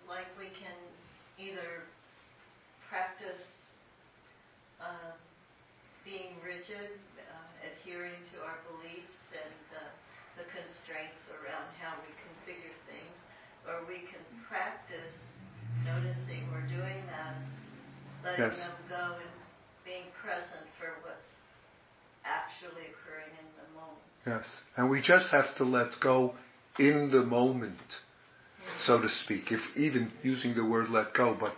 Like 0.05 0.29
we 0.37 0.53
can 0.53 0.77
either 1.41 1.89
practice 2.93 3.41
uh, 4.77 5.17
being 6.05 6.37
rigid, 6.45 6.93
uh, 7.17 7.69
adhering 7.73 8.21
to 8.37 8.45
our 8.45 8.61
beliefs 8.69 9.17
and 9.33 9.65
uh, 9.81 9.89
the 10.37 10.45
constraints 10.45 11.25
around 11.41 11.73
how 11.81 11.97
we 12.05 12.13
configure 12.21 12.77
things, 12.85 13.17
or 13.65 13.81
we 13.89 14.05
can 14.13 14.21
practice 14.45 15.17
noticing 15.89 16.45
we're 16.53 16.69
doing 16.69 17.01
that, 17.09 17.41
letting 18.21 18.45
yes. 18.45 18.61
them 18.61 18.77
go 18.93 19.25
and 19.25 19.35
being 19.89 20.05
present 20.21 20.69
for 20.77 20.93
what's 21.01 21.33
actually 22.29 22.93
occurring 22.93 23.33
in 23.41 23.49
the 23.57 23.69
moment. 23.73 24.05
Yes, 24.29 24.45
and 24.77 24.93
we 24.93 25.01
just 25.01 25.33
have 25.33 25.57
to 25.57 25.65
let 25.65 25.97
go 25.97 26.37
in 26.77 27.09
the 27.09 27.25
moment 27.25 27.81
so 28.87 29.01
to 29.01 29.09
speak, 29.25 29.51
if 29.51 29.61
even 29.77 30.13
using 30.23 30.55
the 30.55 30.65
word 30.65 30.89
let 30.89 31.15
go, 31.15 31.37
but 31.39 31.55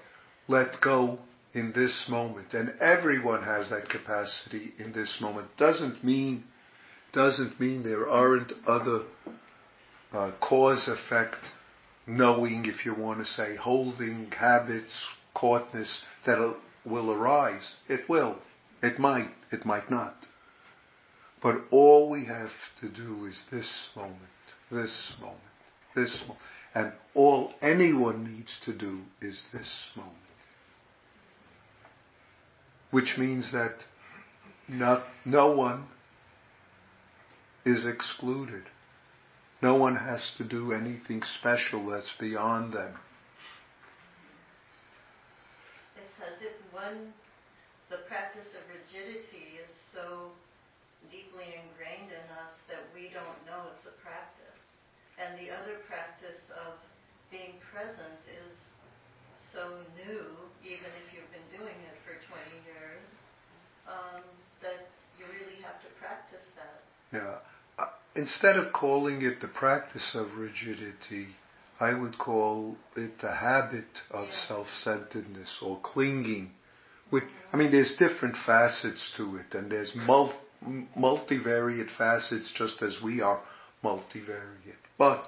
let 0.49 0.81
go 0.81 1.19
in 1.55 1.73
this 1.73 2.07
moment. 2.09 2.55
And 2.55 2.75
everyone 2.81 3.43
has 3.43 3.71
that 3.71 3.89
capacity 3.89 4.73
in 4.79 4.93
this 4.93 5.19
moment. 5.21 5.49
Doesn't 5.57 6.03
mean, 6.05 6.45
doesn't 7.13 7.61
mean 7.61 7.83
there 7.83 8.09
aren't 8.09 8.53
other 8.67 9.03
uh, 10.13 10.33
cause 10.41 10.89
effect 10.89 11.37
knowing, 12.07 12.67
if 12.67 12.85
you 12.85 12.95
want 12.95 13.21
to 13.21 13.25
say, 13.25 13.57
holding 13.57 14.31
habits, 14.31 14.93
caughtness 15.35 16.03
that 16.27 16.55
will 16.85 17.11
arise. 17.13 17.71
It 17.89 18.09
will. 18.09 18.37
It 18.83 18.99
might. 18.99 19.31
It 19.51 19.65
might 19.65 19.91
not. 19.91 20.17
But 21.43 21.63
all 21.71 22.11
we 22.11 22.25
have 22.27 22.51
to 22.81 22.89
do 22.89 23.27
is 23.27 23.37
this 23.51 23.71
moment, 23.97 24.19
this 24.71 25.13
moment, 25.21 25.41
this 25.95 26.17
moment. 26.23 26.41
And 26.75 26.93
all 27.15 27.53
anyone 27.61 28.25
needs 28.25 28.59
to 28.65 28.73
do 28.73 29.01
is 29.21 29.41
this 29.53 29.91
moment. 29.95 30.17
Which 32.91 33.17
means 33.19 33.53
that 33.53 33.77
not, 34.69 35.05
no 35.25 35.53
one 35.53 35.87
is 37.65 37.87
excluded. 37.87 38.65
No 39.63 39.77
one 39.77 39.97
has 39.97 40.33
to 40.39 40.45
do 40.45 40.73
anything 40.73 41.23
special 41.39 41.87
that's 41.91 42.13
beyond 42.19 42.73
them. 42.73 42.95
It's 45.97 46.19
as 46.27 46.43
if 46.43 46.53
one, 46.75 47.13
the 47.91 47.99
practice 48.09 48.49
of 48.59 48.63
rigidity 48.67 49.61
is 49.63 49.71
so 49.95 50.33
deeply 51.11 51.55
ingrained 51.55 52.11
in 52.11 52.27
us 52.43 52.55
that 52.69 52.83
we 52.95 53.11
don't 53.15 53.39
know 53.47 53.71
it's 53.73 53.87
a 53.87 53.95
practice. 54.03 54.52
And 55.21 55.39
the 55.39 55.53
other 55.53 55.81
practice 55.89 56.41
of 56.67 56.81
being 57.31 57.57
present 57.73 58.21
is 58.29 58.57
so 59.53 59.81
new, 59.97 60.25
even 60.65 60.91
if 60.97 61.07
you've 61.13 61.29
been 61.33 61.51
doing 61.53 61.77
it 61.85 61.97
for 62.05 62.17
20 62.17 62.41
years, 62.65 63.07
um, 63.89 64.25
that 64.63 64.89
you 65.19 65.25
really 65.29 65.61
have 65.63 65.81
to 65.85 65.91
practice 66.01 66.45
that. 66.57 66.81
Yeah. 67.13 67.39
Uh, 67.79 67.93
instead 68.17 68.57
of 68.57 68.73
calling 68.73 69.23
it 69.23 69.41
the 69.41 69.49
practice 69.49 70.15
of 70.15 70.37
rigidity, 70.37 71.29
I 71.81 71.95
would 71.95 72.19
call 72.19 72.77
it 72.97 73.21
the 73.21 73.33
habit 73.33 73.91
of 74.11 74.29
yeah. 74.29 74.49
self-centeredness 74.49 75.59
or 75.61 75.81
clinging. 75.83 76.53
With, 77.11 77.25
I 77.53 77.57
mean, 77.57 77.73
there's 77.73 77.97
different 77.99 78.37
facets 78.47 79.13
to 79.17 79.37
it, 79.37 79.55
and 79.55 79.71
there's 79.71 79.93
mul- 79.95 80.35
multivariate 80.97 81.91
facets 81.99 82.51
just 82.55 82.81
as 82.83 83.03
we 83.03 83.21
are 83.21 83.41
multivariate. 83.83 84.77
But 84.99 85.27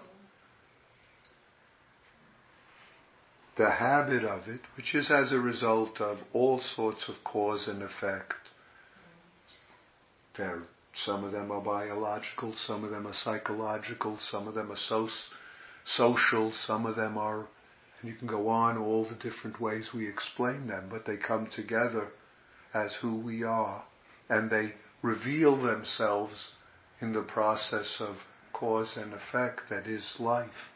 the 3.56 3.70
habit 3.70 4.24
of 4.24 4.48
it, 4.48 4.60
which 4.76 4.94
is 4.94 5.10
as 5.10 5.32
a 5.32 5.38
result 5.38 6.00
of 6.00 6.18
all 6.32 6.60
sorts 6.60 7.08
of 7.08 7.22
cause 7.24 7.68
and 7.68 7.82
effect, 7.82 8.34
there, 10.36 10.62
some 11.04 11.24
of 11.24 11.32
them 11.32 11.50
are 11.50 11.60
biological, 11.60 12.54
some 12.56 12.84
of 12.84 12.90
them 12.90 13.06
are 13.06 13.14
psychological, 13.14 14.18
some 14.18 14.48
of 14.48 14.54
them 14.54 14.72
are 14.72 14.76
so, 14.76 15.08
social, 15.84 16.52
some 16.66 16.86
of 16.86 16.96
them 16.96 17.16
are, 17.16 17.46
and 18.00 18.10
you 18.10 18.14
can 18.14 18.26
go 18.26 18.48
on 18.48 18.76
all 18.76 19.08
the 19.08 19.14
different 19.14 19.60
ways 19.60 19.90
we 19.94 20.08
explain 20.08 20.66
them, 20.66 20.88
but 20.90 21.06
they 21.06 21.16
come 21.16 21.46
together 21.46 22.08
as 22.72 22.92
who 22.94 23.16
we 23.16 23.44
are, 23.44 23.84
and 24.28 24.50
they 24.50 24.72
reveal 25.02 25.60
themselves 25.60 26.50
in 27.00 27.12
the 27.12 27.22
process 27.22 28.00
of 28.00 28.16
cause 28.54 28.96
and 28.96 29.12
effect 29.12 29.68
that 29.68 29.86
is 29.86 30.16
life. 30.18 30.70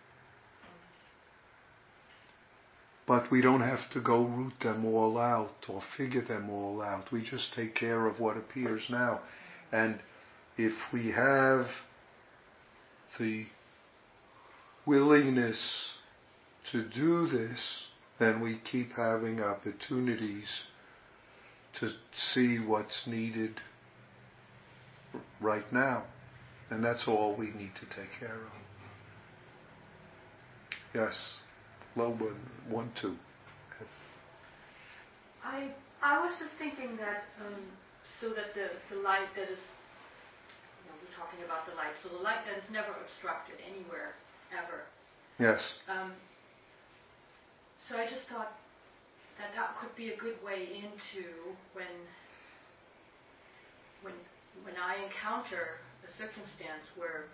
But 3.06 3.30
we 3.30 3.40
don't 3.40 3.62
have 3.62 3.88
to 3.92 4.00
go 4.02 4.22
root 4.22 4.60
them 4.60 4.84
all 4.84 5.16
out 5.16 5.64
or 5.66 5.80
figure 5.96 6.20
them 6.20 6.50
all 6.50 6.82
out. 6.82 7.10
We 7.10 7.22
just 7.22 7.54
take 7.54 7.74
care 7.74 8.06
of 8.06 8.20
what 8.20 8.36
appears 8.36 8.84
now. 8.90 9.20
And 9.72 10.00
if 10.58 10.74
we 10.92 11.12
have 11.12 11.68
the 13.18 13.46
willingness 14.84 15.92
to 16.72 16.84
do 16.84 17.26
this, 17.28 17.86
then 18.18 18.40
we 18.40 18.60
keep 18.70 18.92
having 18.92 19.40
opportunities 19.40 20.64
to 21.80 21.90
see 22.14 22.58
what's 22.58 23.06
needed 23.06 23.60
right 25.40 25.72
now. 25.72 26.04
And 26.70 26.84
that's 26.84 27.08
all 27.08 27.34
we 27.34 27.46
need 27.46 27.72
to 27.76 27.86
take 27.96 28.10
care 28.20 28.34
of. 28.34 28.52
Yes, 30.94 31.14
Loba, 31.96 32.34
one, 32.68 32.90
two. 33.00 33.16
I 35.44 35.70
I 36.02 36.20
was 36.20 36.36
just 36.38 36.52
thinking 36.58 36.96
that 36.96 37.24
um, 37.40 37.60
so 38.20 38.30
that 38.30 38.54
the, 38.54 38.68
the 38.94 39.00
light 39.00 39.28
that 39.36 39.48
is, 39.48 39.58
you 39.58 40.84
know, 40.86 40.96
we're 41.00 41.16
talking 41.16 41.44
about 41.44 41.66
the 41.66 41.74
light, 41.74 41.94
so 42.02 42.08
the 42.08 42.22
light 42.22 42.44
that 42.46 42.58
is 42.58 42.64
never 42.70 42.92
obstructed 43.00 43.56
anywhere, 43.64 44.14
ever. 44.52 44.84
Yes. 45.38 45.60
Um, 45.88 46.12
so 47.88 47.96
I 47.96 48.04
just 48.04 48.28
thought 48.28 48.52
that 49.38 49.54
that 49.54 49.78
could 49.80 49.94
be 49.96 50.10
a 50.10 50.16
good 50.16 50.36
way 50.44 50.82
into 50.82 51.54
when 51.72 51.94
when 54.02 54.14
when 54.64 54.74
I 54.76 55.04
encounter 55.04 55.78
a 56.04 56.08
circumstance 56.18 56.84
where 56.96 57.26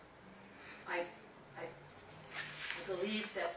I, 0.88 1.04
I, 1.58 1.64
believe 2.84 3.24
that 3.32 3.56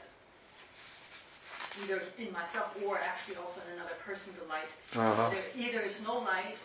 either 1.84 2.00
in 2.18 2.32
myself 2.32 2.72
or 2.80 2.98
actually 2.98 3.36
also 3.36 3.60
in 3.68 3.76
another 3.76 4.00
person 4.08 4.32
the 4.40 4.48
light, 4.48 4.72
uh-huh. 4.96 5.36
there 5.36 5.52
either 5.52 5.82
is 5.84 6.00
no 6.00 6.24
light, 6.24 6.56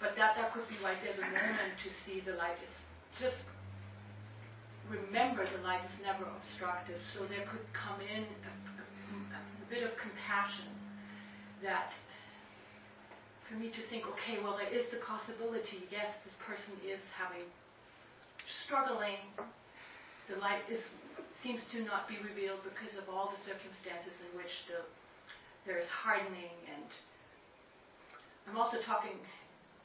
but 0.00 0.16
that, 0.18 0.34
that 0.34 0.52
could 0.52 0.66
be 0.66 0.74
like 0.82 0.98
there's 1.06 1.18
a 1.22 1.30
moment 1.30 1.78
to 1.78 1.88
see 2.02 2.18
the 2.26 2.34
light 2.34 2.58
is 2.58 2.74
just 3.22 3.46
remember 4.90 5.46
the 5.46 5.62
light 5.62 5.80
is 5.86 5.94
never 6.02 6.26
obstructive, 6.36 6.98
so 7.14 7.24
there 7.30 7.46
could 7.46 7.64
come 7.72 8.00
in 8.02 8.26
a, 8.26 8.52
a, 8.82 9.38
a 9.38 9.66
bit 9.70 9.82
of 9.82 9.96
compassion 9.96 10.68
that 11.62 11.94
for 13.54 13.62
me 13.62 13.70
to 13.70 13.82
think, 13.86 14.02
okay, 14.18 14.42
well, 14.42 14.58
there 14.58 14.70
is 14.74 14.90
the 14.90 14.98
possibility, 15.06 15.86
yes, 15.86 16.10
this 16.26 16.34
person 16.42 16.74
is 16.82 16.98
having, 17.14 17.46
struggling. 18.66 19.22
The 20.26 20.42
light 20.42 20.66
is, 20.66 20.82
seems 21.38 21.62
to 21.70 21.86
not 21.86 22.10
be 22.10 22.18
revealed 22.18 22.66
because 22.66 22.98
of 22.98 23.06
all 23.06 23.30
the 23.30 23.38
circumstances 23.46 24.10
in 24.26 24.30
which 24.34 24.50
the, 24.66 24.82
there 25.70 25.78
is 25.78 25.86
hardening. 25.86 26.50
And 26.66 26.90
I'm 28.50 28.58
also 28.58 28.82
talking, 28.82 29.14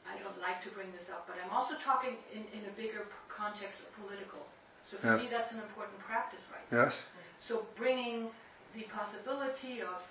I 0.02 0.18
don't 0.18 0.40
like 0.42 0.58
to 0.66 0.70
bring 0.74 0.90
this 0.90 1.06
up, 1.06 1.30
but 1.30 1.38
I'm 1.38 1.54
also 1.54 1.78
talking 1.78 2.18
in, 2.34 2.42
in 2.50 2.66
a 2.66 2.74
bigger 2.74 3.06
context 3.30 3.78
of 3.86 3.86
political. 4.02 4.42
So 4.90 4.98
for 4.98 5.14
yes. 5.14 5.22
me, 5.22 5.26
that's 5.30 5.54
an 5.54 5.62
important 5.62 6.02
practice 6.02 6.42
right 6.50 6.66
Yes. 6.74 6.90
So 7.38 7.70
bringing 7.78 8.34
the 8.74 8.82
possibility 8.90 9.78
of 9.86 10.02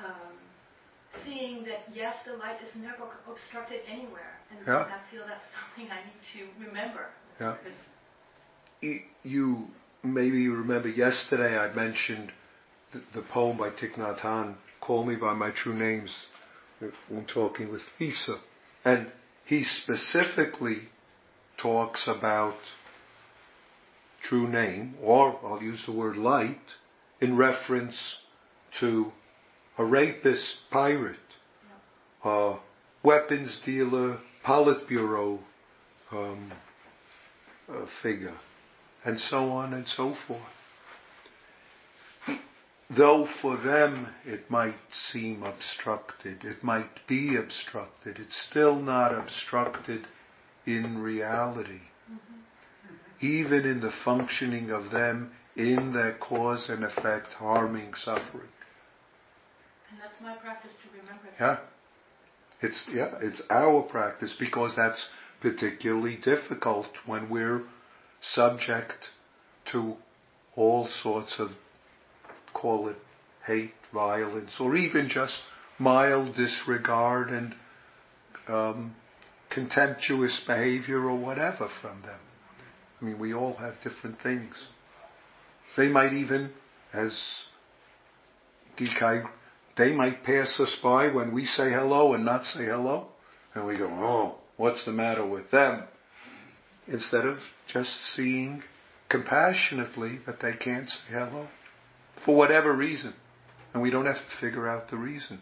um, 0.00 0.32
seeing 1.24 1.64
that 1.64 1.84
yes, 1.92 2.16
the 2.26 2.34
light 2.34 2.56
is 2.62 2.74
never 2.76 3.04
obstructed 3.30 3.80
anywhere, 3.88 4.38
and 4.50 4.66
yeah. 4.66 4.84
I 4.84 5.00
feel 5.10 5.24
that's 5.26 5.44
something 5.76 5.90
I 5.90 6.00
need 6.04 6.22
to 6.34 6.66
remember. 6.66 7.06
Yeah. 7.40 7.56
You 9.22 9.66
maybe 10.02 10.38
you 10.38 10.54
remember 10.54 10.88
yesterday 10.88 11.56
I 11.56 11.72
mentioned 11.72 12.32
the, 12.92 13.00
the 13.14 13.22
poem 13.22 13.56
by 13.56 13.70
Thich 13.70 13.94
Nhat 13.96 14.20
Hanh, 14.20 14.56
"Call 14.80 15.04
Me 15.04 15.16
by 15.16 15.32
My 15.32 15.50
True 15.50 15.74
Names," 15.74 16.26
uh, 16.82 16.86
when 17.08 17.24
talking 17.24 17.72
with 17.72 17.82
Lisa, 17.98 18.38
and 18.84 19.10
he 19.46 19.64
specifically 19.64 20.88
talks 21.56 22.06
about 22.06 22.56
true 24.22 24.48
name, 24.48 24.94
or 25.02 25.38
I'll 25.44 25.62
use 25.62 25.84
the 25.86 25.92
word 25.92 26.16
light, 26.16 26.58
in 27.20 27.36
reference 27.36 28.16
to 28.80 29.12
a 29.78 29.84
rapist 29.84 30.58
pirate, 30.70 31.16
a 32.24 32.56
weapons 33.02 33.60
dealer, 33.64 34.18
Politburo 34.44 35.38
um, 36.12 36.52
figure, 38.02 38.36
and 39.04 39.18
so 39.18 39.50
on 39.50 39.74
and 39.74 39.86
so 39.88 40.14
forth. 40.26 40.40
Though 42.90 43.26
for 43.40 43.56
them 43.56 44.08
it 44.24 44.50
might 44.50 44.76
seem 45.10 45.42
obstructed, 45.42 46.44
it 46.44 46.62
might 46.62 47.06
be 47.08 47.36
obstructed, 47.36 48.18
it's 48.18 48.36
still 48.50 48.76
not 48.76 49.14
obstructed 49.14 50.06
in 50.66 50.98
reality. 50.98 51.80
Mm-hmm. 52.10 53.26
Even 53.26 53.64
in 53.64 53.80
the 53.80 53.92
functioning 54.04 54.70
of 54.70 54.90
them 54.90 55.32
in 55.56 55.92
their 55.92 56.14
cause 56.14 56.68
and 56.68 56.84
effect 56.84 57.28
harming 57.28 57.94
suffering. 57.94 58.48
That's 60.00 60.20
my 60.22 60.36
practice 60.36 60.72
to 60.82 60.98
remember. 60.98 61.28
Yeah. 61.38 61.58
It's 62.60 62.84
yeah, 62.92 63.14
it's 63.20 63.42
our 63.50 63.82
practice 63.82 64.34
because 64.38 64.74
that's 64.76 65.06
particularly 65.40 66.16
difficult 66.16 66.86
when 67.04 67.28
we're 67.28 67.62
subject 68.22 69.10
to 69.72 69.96
all 70.56 70.88
sorts 71.02 71.34
of 71.38 71.50
call 72.54 72.88
it 72.88 72.96
hate, 73.46 73.74
violence, 73.92 74.52
or 74.58 74.74
even 74.76 75.08
just 75.08 75.38
mild 75.78 76.34
disregard 76.34 77.28
and 77.28 77.54
um, 78.48 78.94
contemptuous 79.50 80.40
behavior 80.46 81.00
or 81.00 81.16
whatever 81.16 81.68
from 81.82 82.00
them. 82.02 82.20
I 83.00 83.04
mean, 83.04 83.18
we 83.18 83.34
all 83.34 83.54
have 83.54 83.74
different 83.82 84.20
things. 84.22 84.54
They 85.76 85.88
might 85.88 86.12
even, 86.12 86.52
as 86.92 87.18
Gikai, 88.78 89.28
they 89.76 89.92
might 89.92 90.22
pass 90.24 90.58
us 90.60 90.76
by 90.82 91.08
when 91.08 91.34
we 91.34 91.44
say 91.44 91.70
hello 91.70 92.14
and 92.14 92.24
not 92.24 92.44
say 92.44 92.66
hello. 92.66 93.08
And 93.54 93.66
we 93.66 93.76
go, 93.76 93.88
oh, 93.88 94.36
what's 94.56 94.84
the 94.84 94.92
matter 94.92 95.26
with 95.26 95.50
them? 95.50 95.84
Instead 96.86 97.24
of 97.24 97.38
just 97.72 97.90
seeing 98.14 98.62
compassionately 99.08 100.18
that 100.26 100.40
they 100.40 100.52
can't 100.52 100.88
say 100.88 101.12
hello. 101.12 101.48
For 102.24 102.36
whatever 102.36 102.72
reason. 102.72 103.14
And 103.72 103.82
we 103.82 103.90
don't 103.90 104.06
have 104.06 104.16
to 104.16 104.40
figure 104.40 104.68
out 104.68 104.90
the 104.90 104.96
reason. 104.96 105.40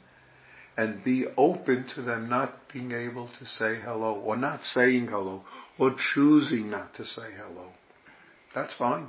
And 0.76 1.04
be 1.04 1.26
open 1.36 1.86
to 1.94 2.02
them 2.02 2.30
not 2.30 2.72
being 2.72 2.92
able 2.92 3.28
to 3.38 3.46
say 3.46 3.78
hello, 3.84 4.14
or 4.14 4.36
not 4.36 4.64
saying 4.64 5.08
hello, 5.08 5.42
or 5.78 5.94
choosing 6.14 6.70
not 6.70 6.94
to 6.94 7.04
say 7.04 7.28
hello. 7.36 7.68
That's 8.54 8.72
fine. 8.78 9.08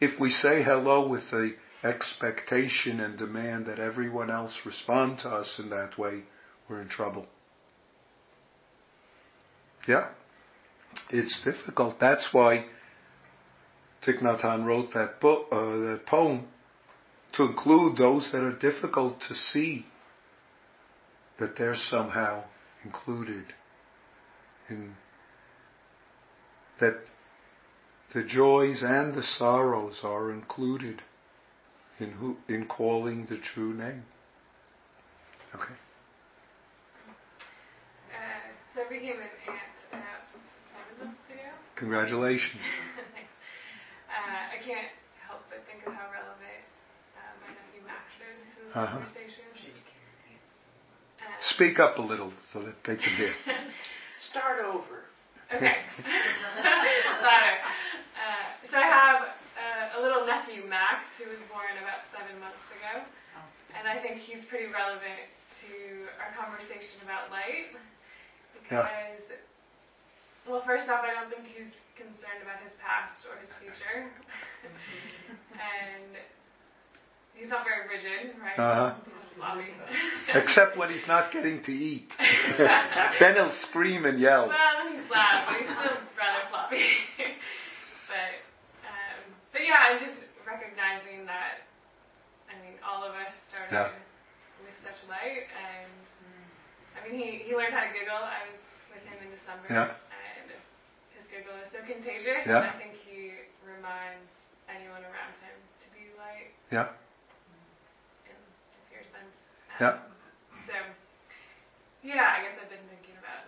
If 0.00 0.20
we 0.20 0.30
say 0.30 0.62
hello 0.62 1.08
with 1.08 1.28
the 1.32 1.54
expectation 1.82 3.00
and 3.00 3.18
demand 3.18 3.66
that 3.66 3.78
everyone 3.78 4.30
else 4.30 4.60
respond 4.64 5.20
to 5.20 5.28
us 5.28 5.58
in 5.58 5.70
that 5.70 5.98
way, 5.98 6.22
we're 6.68 6.80
in 6.80 6.88
trouble. 6.88 7.26
Yeah. 9.86 10.08
It's 11.10 11.42
difficult. 11.44 12.00
That's 12.00 12.28
why 12.32 12.66
Thich 14.04 14.22
Nhat 14.22 14.40
Hanh 14.40 14.64
wrote 14.64 14.92
that 14.94 15.20
book, 15.20 15.46
uh, 15.52 15.56
that 15.56 16.06
poem, 16.06 16.48
to 17.34 17.44
include 17.44 17.96
those 17.96 18.28
that 18.32 18.42
are 18.42 18.56
difficult 18.56 19.20
to 19.28 19.34
see, 19.34 19.86
that 21.38 21.56
they're 21.56 21.76
somehow 21.76 22.44
included 22.84 23.44
in 24.68 24.94
that 26.80 26.98
the 28.14 28.24
joys 28.24 28.82
and 28.82 29.14
the 29.14 29.22
sorrows 29.22 30.00
are 30.02 30.30
included 30.32 31.02
in 32.00 32.10
who, 32.12 32.36
in 32.48 32.66
calling 32.66 33.26
the 33.26 33.38
true 33.38 33.74
name. 33.74 34.02
Okay. 35.54 35.74
Uh, 38.12 38.16
so 38.74 38.82
I 38.82 38.88
became 38.88 39.16
an 39.16 39.32
aunt 39.48 39.76
about 39.90 40.22
seven 40.72 41.06
months 41.06 41.26
ago. 41.30 41.48
Congratulations. 41.76 42.62
Thanks. 43.14 43.32
Uh, 44.08 44.54
I 44.54 44.58
can't 44.64 44.88
help 45.26 45.42
but 45.50 45.64
think 45.70 45.86
of 45.86 45.92
how 45.94 46.06
relevant 46.12 46.62
uh, 47.16 47.20
my 47.42 47.48
nephew 47.52 47.82
Max 47.86 48.04
is 48.22 48.38
to 48.56 48.60
this 48.64 48.76
Uh-huh. 48.76 48.98
conversation. 48.98 49.44
Uh, 51.18 51.24
Speak 51.54 51.78
up 51.80 51.98
a 51.98 52.02
little 52.02 52.32
so 52.52 52.62
that 52.62 52.74
they 52.84 52.96
can 52.96 53.12
hear. 53.16 53.34
Start 54.30 54.60
over. 54.64 55.04
Okay. 55.54 55.76
Louder. 57.22 57.56
Uh, 58.14 58.68
so 58.70 58.76
I 58.76 58.84
have 58.84 59.20
a 59.98 60.00
little 60.00 60.22
nephew, 60.22 60.62
Max, 60.70 61.02
who 61.18 61.26
was 61.26 61.42
born 61.50 61.74
about 61.82 62.06
seven 62.14 62.38
months 62.38 62.62
ago. 62.70 63.02
And 63.74 63.84
I 63.90 64.00
think 64.00 64.22
he's 64.22 64.46
pretty 64.46 64.70
relevant 64.70 65.26
to 65.66 66.06
our 66.22 66.30
conversation 66.38 67.02
about 67.02 67.34
light. 67.34 67.74
Because, 68.54 69.22
well, 70.46 70.62
first 70.64 70.88
off, 70.88 71.02
I 71.02 71.12
don't 71.12 71.28
think 71.28 71.50
he's 71.50 71.74
concerned 71.98 72.40
about 72.46 72.62
his 72.62 72.72
past 72.78 73.26
or 73.26 73.36
his 73.42 73.50
future. 73.58 74.06
and 75.52 76.14
he's 77.34 77.50
not 77.50 77.66
very 77.66 77.90
rigid, 77.90 78.38
right? 78.40 78.58
Uh-huh. 78.58 78.94
Except 80.34 80.76
when 80.76 80.90
he's 80.90 81.06
not 81.06 81.30
getting 81.32 81.62
to 81.62 81.72
eat. 81.72 82.10
then 82.58 83.34
he'll 83.34 83.54
scream 83.68 84.04
and 84.04 84.18
yell. 84.18 84.48
Well, 84.48 84.90
he's 84.90 85.06
loud, 85.10 85.46
but 85.46 85.56
he's 85.58 85.70
still 85.70 85.98
rather 86.18 86.44
floppy. 86.50 86.82
but, 88.10 88.32
um, 88.82 89.18
but 89.52 89.62
yeah, 89.62 89.94
I'm 89.94 89.98
just 90.02 90.18
recognizing 90.42 91.26
that. 91.26 91.68
I 92.50 92.56
mean, 92.64 92.80
all 92.80 93.04
of 93.04 93.12
us 93.12 93.30
started 93.46 93.57
Yeah. 93.72 93.90
with 94.64 94.76
such 94.82 95.00
light, 95.08 95.46
and 95.52 95.92
I 96.96 96.98
mean, 97.06 97.14
he 97.20 97.44
he 97.46 97.52
learned 97.56 97.74
how 97.74 97.84
to 97.84 97.92
giggle. 97.92 98.16
I 98.16 98.42
was 98.48 98.58
with 98.92 99.04
him 99.06 99.18
in 99.22 99.30
December, 99.30 99.66
Yeah. 99.70 99.94
and 100.12 100.48
his 101.14 101.24
giggle 101.30 101.54
is 101.62 101.68
so 101.72 101.80
contagious. 101.86 102.46
Yeah. 102.46 102.64
And 102.64 102.72
I 102.72 102.76
think 102.80 102.94
he 103.06 103.34
reminds 103.64 104.26
anyone 104.68 105.04
around 105.04 105.34
him 105.44 105.56
to 105.84 105.86
be 105.94 106.10
light 106.18 106.50
Yeah. 106.72 106.88
in 108.26 108.34
a 108.36 108.82
pure 108.90 109.04
sense. 109.12 109.32
Um, 109.32 109.80
Yeah. 109.80 109.94
So, 110.66 110.74
yeah, 112.02 112.34
I 112.36 112.42
guess 112.42 112.58
I've 112.60 112.68
been 112.68 112.86
thinking 112.88 113.16
about 113.16 113.44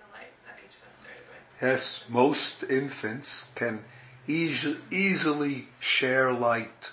the 0.00 0.06
light 0.16 0.32
that 0.46 0.56
each 0.64 0.72
of 0.76 0.88
us 0.88 0.94
started 1.02 1.24
with. 1.28 1.42
Yes, 1.60 2.04
most 2.08 2.62
infants 2.68 3.28
can 3.54 3.84
eas- 4.26 4.76
easily 4.90 5.68
share 5.80 6.32
light 6.32 6.90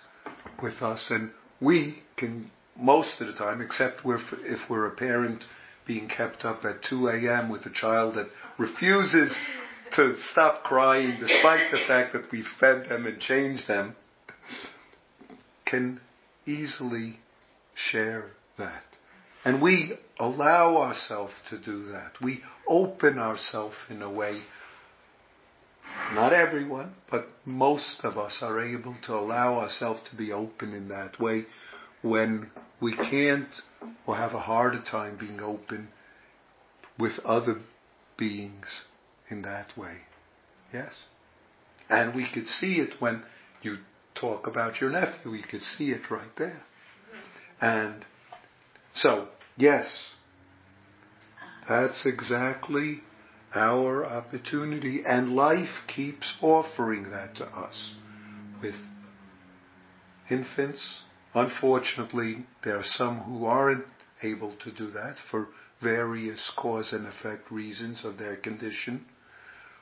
with 0.61 0.81
us, 0.81 1.11
and 1.11 1.31
we 1.65 2.01
can 2.17 2.51
most 2.77 3.19
of 3.21 3.27
the 3.27 3.33
time, 3.33 3.61
except 3.61 4.01
if 4.05 4.69
we're 4.69 4.87
a 4.87 4.95
parent 4.95 5.43
being 5.87 6.07
kept 6.07 6.43
up 6.45 6.65
at 6.65 6.83
2 6.89 7.07
a.m. 7.09 7.49
with 7.49 7.65
a 7.65 7.69
child 7.69 8.15
that 8.15 8.27
refuses 8.57 9.33
to 9.95 10.15
stop 10.31 10.63
crying 10.63 11.17
despite 11.19 11.71
the 11.71 11.79
fact 11.87 12.13
that 12.13 12.29
we 12.31 12.43
fed 12.59 12.89
them 12.89 13.05
and 13.05 13.19
changed 13.19 13.67
them, 13.67 13.95
can 15.65 15.99
easily 16.45 17.17
share 17.73 18.25
that. 18.57 18.83
And 19.45 19.61
we 19.61 19.93
allow 20.19 20.77
ourselves 20.77 21.33
to 21.49 21.57
do 21.57 21.91
that. 21.91 22.13
We 22.21 22.41
open 22.67 23.19
ourselves 23.19 23.75
in 23.89 24.01
a 24.01 24.11
way, 24.11 24.41
not 26.13 26.33
everyone, 26.33 26.93
but 27.09 27.27
most 27.45 28.01
of 28.03 28.17
us 28.17 28.37
are 28.41 28.59
able 28.61 28.95
to 29.05 29.13
allow 29.13 29.59
ourselves 29.59 30.01
to 30.09 30.15
be 30.15 30.31
open 30.31 30.73
in 30.73 30.87
that 30.89 31.19
way 31.19 31.45
when 32.01 32.51
we 32.79 32.95
can't 32.95 33.49
or 34.05 34.15
have 34.15 34.33
a 34.33 34.39
harder 34.39 34.81
time 34.81 35.17
being 35.17 35.39
open 35.39 35.89
with 36.99 37.19
other 37.25 37.59
beings 38.17 38.83
in 39.29 39.41
that 39.41 39.77
way. 39.77 39.97
Yes? 40.73 40.93
And 41.89 42.15
we 42.15 42.27
could 42.31 42.47
see 42.47 42.75
it 42.75 42.99
when 42.99 43.23
you 43.61 43.77
talk 44.13 44.47
about 44.47 44.79
your 44.79 44.89
nephew. 44.89 45.31
We 45.31 45.43
could 45.43 45.61
see 45.61 45.91
it 45.91 46.09
right 46.09 46.35
there. 46.37 46.61
And 47.61 48.05
so, 48.95 49.27
yes, 49.57 50.13
that's 51.67 52.05
exactly 52.05 53.01
our 53.55 54.05
opportunity. 54.05 55.03
And 55.05 55.35
life 55.35 55.83
keeps 55.87 56.35
offering 56.41 57.11
that 57.11 57.35
to 57.35 57.45
us 57.45 57.95
with 58.61 58.75
infants. 60.29 61.01
Unfortunately, 61.33 62.45
there 62.63 62.77
are 62.77 62.83
some 62.83 63.19
who 63.19 63.45
aren't 63.45 63.85
able 64.21 64.55
to 64.63 64.71
do 64.71 64.91
that 64.91 65.15
for 65.29 65.47
various 65.81 66.51
cause 66.57 66.93
and 66.93 67.05
effect 67.05 67.51
reasons 67.51 68.03
of 68.05 68.17
their 68.17 68.35
condition. 68.35 69.05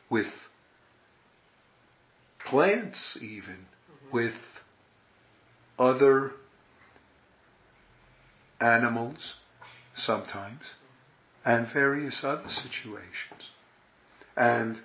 With 0.10 0.28
plants, 2.46 3.18
even, 3.22 3.66
mm-hmm. 3.66 4.16
with 4.16 4.34
other 5.80 6.32
animals 8.60 9.36
sometimes, 9.96 10.62
mm-hmm. 10.62 11.50
and 11.50 11.74
various 11.74 12.22
other 12.24 12.50
situations. 12.50 13.52
And 14.36 14.78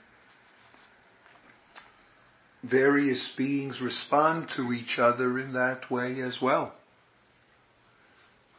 various 2.63 3.33
beings 3.37 3.81
respond 3.81 4.49
to 4.57 4.73
each 4.73 4.99
other 4.99 5.39
in 5.39 5.53
that 5.55 5.91
way 5.91 6.21
as 6.21 6.39
well. 6.41 6.75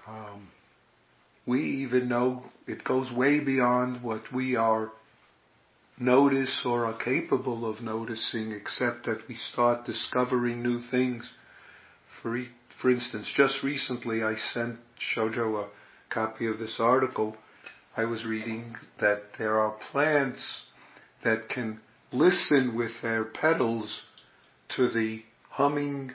Um, 0.07 0.47
we 1.45 1.61
even 1.83 2.07
know 2.07 2.43
it 2.67 2.83
goes 2.83 3.11
way 3.11 3.39
beyond 3.39 4.01
what 4.01 4.31
we 4.33 4.55
are 4.55 4.91
notice 5.99 6.61
or 6.65 6.85
are 6.85 6.97
capable 6.97 7.69
of 7.69 7.81
noticing, 7.81 8.51
except 8.51 9.05
that 9.05 9.27
we 9.27 9.35
start 9.35 9.85
discovering 9.85 10.63
new 10.63 10.81
things. 10.89 11.29
For, 12.21 12.37
e- 12.37 12.49
for 12.81 12.89
instance, 12.89 13.31
just 13.35 13.61
recently 13.63 14.23
I 14.23 14.35
sent 14.53 14.77
Shoujo 15.13 15.65
a 15.65 15.67
copy 16.09 16.47
of 16.47 16.57
this 16.57 16.77
article. 16.79 17.35
I 17.97 18.05
was 18.05 18.25
reading 18.25 18.75
that 18.99 19.23
there 19.37 19.59
are 19.59 19.75
plants 19.91 20.65
that 21.23 21.49
can 21.49 21.79
listen 22.11 22.75
with 22.75 22.91
their 23.01 23.23
petals 23.23 24.01
to 24.75 24.89
the 24.89 25.23
humming 25.49 26.13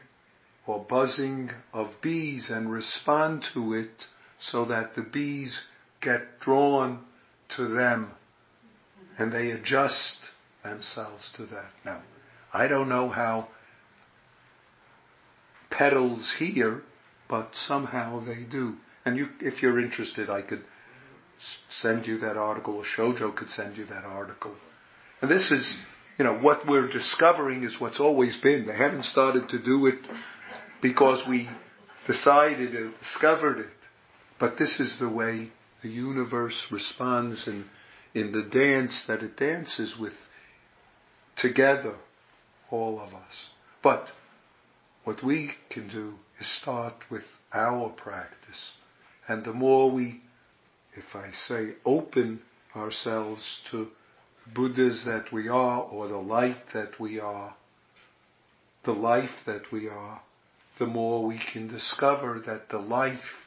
or 0.66 0.84
buzzing 0.88 1.50
of 1.72 1.88
bees 2.02 2.48
and 2.50 2.70
respond 2.70 3.44
to 3.52 3.74
it 3.74 4.04
so 4.40 4.64
that 4.64 4.94
the 4.94 5.02
bees 5.02 5.64
get 6.00 6.40
drawn 6.40 7.04
to 7.56 7.68
them 7.68 8.10
and 9.18 9.32
they 9.32 9.50
adjust 9.50 10.16
themselves 10.62 11.30
to 11.36 11.46
that. 11.46 11.70
Now, 11.84 12.02
I 12.52 12.68
don't 12.68 12.88
know 12.88 13.08
how 13.08 13.48
petals 15.70 16.32
hear, 16.38 16.82
but 17.28 17.50
somehow 17.66 18.24
they 18.24 18.44
do. 18.44 18.76
And 19.04 19.16
you, 19.16 19.28
if 19.40 19.62
you're 19.62 19.80
interested, 19.80 20.30
I 20.30 20.42
could 20.42 20.64
send 21.68 22.06
you 22.06 22.18
that 22.18 22.36
article, 22.36 22.76
or 22.76 22.84
Shoujo 22.84 23.34
could 23.36 23.50
send 23.50 23.76
you 23.76 23.84
that 23.86 24.04
article. 24.04 24.54
And 25.24 25.30
this 25.30 25.50
is 25.50 25.66
you 26.18 26.24
know, 26.26 26.34
what 26.34 26.66
we're 26.68 26.92
discovering 26.92 27.62
is 27.62 27.80
what's 27.80 27.98
always 27.98 28.36
been. 28.36 28.66
They 28.66 28.76
haven't 28.76 29.04
started 29.04 29.48
to 29.48 29.58
do 29.58 29.86
it 29.86 30.00
because 30.82 31.26
we 31.26 31.48
decided 32.06 32.74
or 32.74 32.92
discovered 32.98 33.60
it. 33.60 33.72
But 34.38 34.58
this 34.58 34.78
is 34.80 34.98
the 34.98 35.08
way 35.08 35.48
the 35.82 35.88
universe 35.88 36.66
responds 36.70 37.48
in, 37.48 37.64
in 38.12 38.32
the 38.32 38.42
dance 38.42 39.04
that 39.08 39.22
it 39.22 39.38
dances 39.38 39.96
with 39.98 40.12
together, 41.38 41.96
all 42.70 43.00
of 43.00 43.14
us. 43.14 43.46
But 43.82 44.08
what 45.04 45.24
we 45.24 45.52
can 45.70 45.88
do 45.88 46.16
is 46.38 46.46
start 46.60 46.96
with 47.10 47.24
our 47.50 47.88
practice. 47.88 48.72
And 49.26 49.42
the 49.42 49.54
more 49.54 49.90
we, 49.90 50.20
if 50.94 51.16
I 51.16 51.30
say, 51.48 51.76
open 51.86 52.42
ourselves 52.76 53.40
to 53.70 53.88
Buddhas 54.52 55.04
that 55.04 55.32
we 55.32 55.48
are, 55.48 55.82
or 55.82 56.08
the 56.08 56.18
light 56.18 56.58
that 56.74 57.00
we 57.00 57.18
are, 57.18 57.54
the 58.84 58.92
life 58.92 59.30
that 59.46 59.72
we 59.72 59.88
are, 59.88 60.20
the 60.78 60.86
more 60.86 61.24
we 61.24 61.40
can 61.52 61.68
discover 61.68 62.42
that 62.46 62.68
the 62.68 62.78
life 62.78 63.46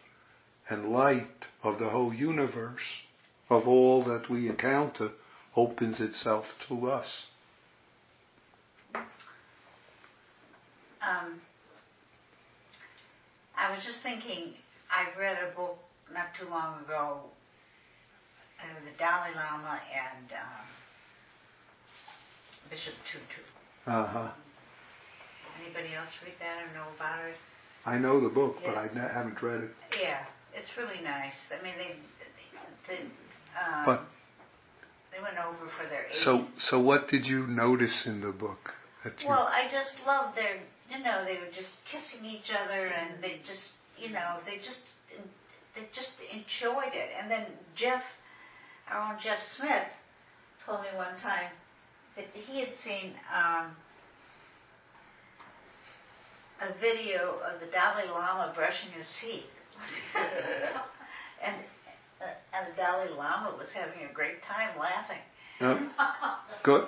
and 0.70 0.90
light 0.90 1.46
of 1.64 1.78
the 1.80 1.90
whole 1.90 2.14
universe, 2.14 3.04
of 3.50 3.68
all 3.68 4.04
that 4.06 4.30
we 4.30 4.50
encounter, 4.50 5.12
opens 5.56 6.02
itself 6.02 6.46
to 6.68 6.90
us. 6.90 7.26
Um, 11.02 11.40
I 13.58 13.72
was 13.74 13.84
just 13.86 14.02
thinking, 14.04 14.54
I 14.92 15.08
read 15.20 15.38
a 15.38 15.56
book 15.56 15.78
not 16.14 16.28
too 16.40 16.50
long 16.50 16.84
ago, 16.84 17.22
uh, 18.60 18.80
the 18.84 18.98
Dalai 18.98 19.34
Lama 19.36 19.80
and 19.94 20.32
um, 20.32 20.66
Bishop 22.70 22.94
Tutu. 23.12 23.42
Uh 23.86 24.08
huh. 24.08 24.32
Anybody 25.64 25.96
else 25.96 26.10
read 26.24 26.36
that 26.40 26.64
or 26.64 26.74
know 26.74 26.88
about 26.96 27.26
it? 27.26 27.36
I 27.86 27.98
know 27.98 28.20
the 28.20 28.30
book, 28.30 28.58
but. 28.66 28.76
I 28.76 28.88
haven't 28.88 29.42
read 29.42 29.64
it. 29.64 29.72
Yeah, 30.00 30.20
it's 30.54 30.68
really 30.78 31.02
nice. 31.04 31.34
I 31.50 31.64
mean, 31.64 31.74
they, 31.78 31.96
they, 32.88 33.02
um, 33.56 33.86
But- 33.86 34.04
they 35.12 35.24
went 35.24 35.38
over 35.40 35.66
for 35.82 35.90
their 35.90 36.06
age. 36.06 36.22
So, 36.24 36.46
so 36.70 36.80
what 36.80 37.08
did 37.08 37.26
you 37.26 37.48
notice 37.48 38.06
in 38.06 38.22
the 38.22 38.32
book? 38.32 38.70
That 39.04 39.14
you, 39.22 39.30
Well, 39.30 39.48
I 39.50 39.68
just 39.72 39.96
love 40.06 40.36
their, 40.36 40.62
you 40.90 41.04
know, 41.04 41.26
they 41.26 41.40
were 41.40 41.50
just 41.56 41.78
kissing 41.90 42.26
each 42.26 42.52
other 42.54 42.88
and 42.88 43.24
they 43.24 43.42
just, 43.48 43.74
you 43.98 44.12
know, 44.12 44.38
they 44.46 44.58
just, 44.58 44.82
they 45.74 45.88
just 45.96 46.12
enjoyed 46.30 46.94
it. 46.94 47.10
And 47.20 47.32
then 47.32 47.48
Jeff, 47.76 48.04
our 48.92 49.14
own 49.14 49.20
Jeff 49.24 49.40
Smith, 49.58 49.90
told 50.66 50.82
me 50.82 50.90
one 50.96 51.18
time 51.22 51.50
that 52.18 52.26
he 52.34 52.60
had 52.60 52.74
seen 52.84 53.14
um, 53.32 53.72
a 56.60 56.74
video 56.82 57.38
of 57.46 57.62
the 57.62 57.68
Dalai 57.68 58.10
Lama 58.10 58.52
brushing 58.56 58.90
his 58.92 59.08
teeth. 59.22 59.46
and, 61.46 61.56
uh, 62.20 62.26
and 62.54 62.74
the 62.74 62.76
Dalai 62.76 63.10
Lama 63.16 63.56
was 63.58 63.68
having 63.74 64.10
a 64.10 64.14
great 64.14 64.42
time 64.44 64.78
laughing. 64.80 65.22
Yeah? 65.62 65.90
good. 66.64 66.88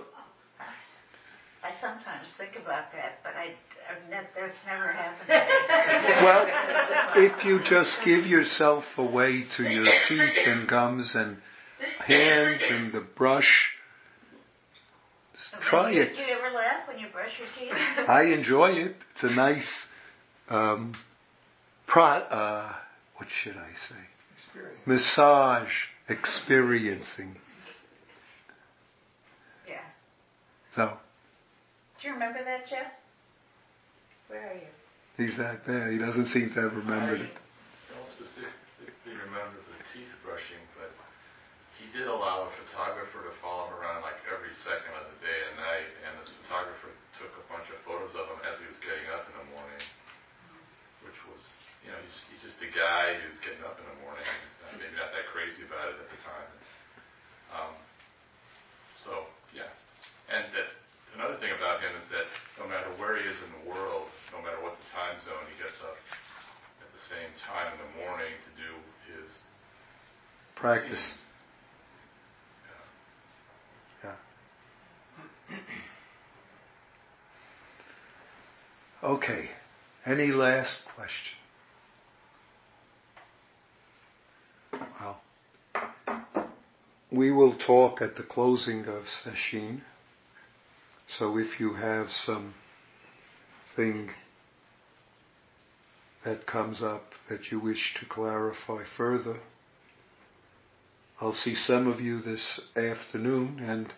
I 1.61 1.71
sometimes 1.79 2.29
think 2.37 2.55
about 2.55 2.91
that, 2.93 3.19
but 3.21 3.33
I, 3.35 3.53
I've 3.91 4.09
ne- 4.09 4.29
that's 4.33 4.57
never 4.65 4.91
happened. 4.91 5.29
Well, 6.23 6.47
if 7.15 7.45
you 7.45 7.59
just 7.69 7.97
give 8.03 8.25
yourself 8.25 8.85
away 8.97 9.45
to 9.57 9.63
your 9.63 9.85
teeth 10.07 10.47
and 10.47 10.67
gums 10.67 11.11
and 11.13 11.37
hands 11.99 12.61
and 12.69 12.93
the 12.93 13.01
brush, 13.01 13.71
try 15.69 15.91
do 15.91 15.97
you, 15.97 16.03
it. 16.03 16.15
Do 16.15 16.21
you 16.21 16.33
ever 16.33 16.55
laugh 16.55 16.87
when 16.87 16.99
you 16.99 17.07
brush 17.11 17.31
your 17.39 17.47
teeth? 17.57 17.73
I 18.07 18.23
enjoy 18.33 18.71
it. 18.71 18.95
It's 19.13 19.23
a 19.23 19.31
nice, 19.31 19.67
um, 20.49 20.93
pro, 21.87 22.03
uh, 22.03 22.73
what 23.17 23.27
should 23.43 23.55
I 23.57 23.69
say? 23.89 24.01
Experience. 24.35 24.79
Massage 24.85 25.71
experiencing. 26.07 27.35
yeah. 29.67 29.81
So 30.75 30.97
Do 32.01 32.07
you 32.07 32.13
remember 32.13 32.39
that, 32.43 32.67
Jeff? 32.69 32.91
Where 34.27 34.51
are 34.51 34.53
you? 34.55 34.69
he's 35.17 35.37
not 35.37 35.65
there. 35.67 35.91
He 35.91 35.97
doesn't 35.97 36.27
seem 36.27 36.49
to 36.55 36.61
have 36.61 36.73
remembered 36.73 37.21
it. 37.21 37.33
I 37.33 37.97
don't 37.97 38.07
specifically 38.07 39.17
remember 39.19 39.59
the 39.59 39.77
teeth 39.91 40.07
brushing, 40.23 40.63
but 40.79 40.93
he 41.79 41.87
did 41.95 42.11
allow 42.11 42.43
a 42.43 42.51
photographer 42.59 43.23
to 43.23 43.33
follow 43.39 43.71
him 43.71 43.79
around 43.79 44.03
like 44.03 44.19
every 44.27 44.51
second 44.67 44.91
of 44.99 45.07
the 45.15 45.19
day 45.23 45.39
and 45.47 45.55
night, 45.55 45.87
and 46.03 46.11
this 46.19 46.27
photographer 46.43 46.91
took 47.15 47.31
a 47.39 47.43
bunch 47.47 47.71
of 47.71 47.79
photos 47.87 48.11
of 48.19 48.27
him 48.27 48.39
as 48.43 48.59
he 48.59 48.67
was 48.67 48.75
getting 48.83 49.07
up 49.15 49.23
in 49.31 49.35
the 49.39 49.47
morning, 49.55 49.81
which 51.07 51.15
was, 51.31 51.39
you 51.87 51.89
know, 51.89 51.99
he's, 52.03 52.19
he's 52.27 52.43
just 52.43 52.59
a 52.59 52.69
guy 52.75 53.15
who's 53.23 53.39
getting 53.39 53.63
up 53.63 53.79
in 53.79 53.87
the 53.87 53.97
morning. 54.03 54.27
He's 54.43 54.57
not, 54.59 54.75
maybe 54.75 54.95
not 54.99 55.15
that 55.15 55.31
crazy 55.31 55.63
about 55.63 55.87
it 55.87 55.97
at 56.03 56.09
the 56.11 56.19
time. 56.19 56.49
Um, 57.55 57.73
so, 59.07 59.11
yeah. 59.55 59.71
And 60.27 60.45
that, 60.51 60.67
another 61.15 61.39
thing 61.39 61.55
about 61.55 61.79
him 61.79 61.95
is 61.95 62.05
that 62.11 62.27
no 62.59 62.67
matter 62.67 62.91
where 62.99 63.15
he 63.15 63.23
is 63.23 63.39
in 63.47 63.51
the 63.63 63.63
world, 63.71 64.11
no 64.35 64.43
matter 64.43 64.59
what 64.59 64.75
the 64.75 64.87
time 64.91 65.15
zone, 65.23 65.41
he 65.47 65.55
gets 65.57 65.79
up 65.81 65.95
at 66.83 66.89
the 66.91 67.03
same 67.07 67.31
time 67.39 67.71
in 67.71 67.79
the 67.81 67.91
morning 68.03 68.35
to 68.35 68.51
do 68.59 68.69
his 69.15 69.31
Practice. 70.59 70.99
routines. 70.99 71.28
Okay. 79.03 79.49
Any 80.05 80.27
last 80.27 80.83
question? 80.95 81.37
Well, 84.99 85.21
we 87.11 87.31
will 87.31 87.57
talk 87.57 88.01
at 88.01 88.15
the 88.15 88.23
closing 88.23 88.85
of 88.85 89.03
sesshin. 89.23 89.81
So 91.17 91.37
if 91.37 91.59
you 91.59 91.73
have 91.73 92.07
some 92.11 92.53
thing 93.75 94.11
that 96.25 96.45
comes 96.45 96.83
up 96.83 97.03
that 97.29 97.51
you 97.51 97.59
wish 97.59 97.95
to 97.99 98.05
clarify 98.05 98.83
further, 98.97 99.37
I'll 101.21 101.33
see 101.33 101.55
some 101.55 101.87
of 101.87 101.99
you 101.99 102.21
this 102.21 102.61
afternoon 102.75 103.59
and 103.59 103.91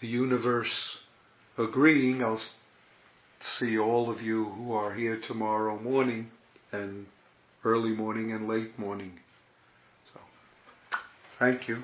the 0.00 0.06
universe 0.06 0.98
agreeing, 1.58 2.22
I'll 2.22 2.40
see 3.58 3.78
all 3.78 4.10
of 4.10 4.20
you 4.20 4.44
who 4.44 4.72
are 4.72 4.92
here 4.94 5.20
tomorrow 5.26 5.78
morning 5.78 6.30
and 6.72 7.06
early 7.64 7.90
morning 7.90 8.32
and 8.32 8.48
late 8.48 8.78
morning. 8.78 9.18
So, 10.12 10.20
thank 11.38 11.68
you. 11.68 11.82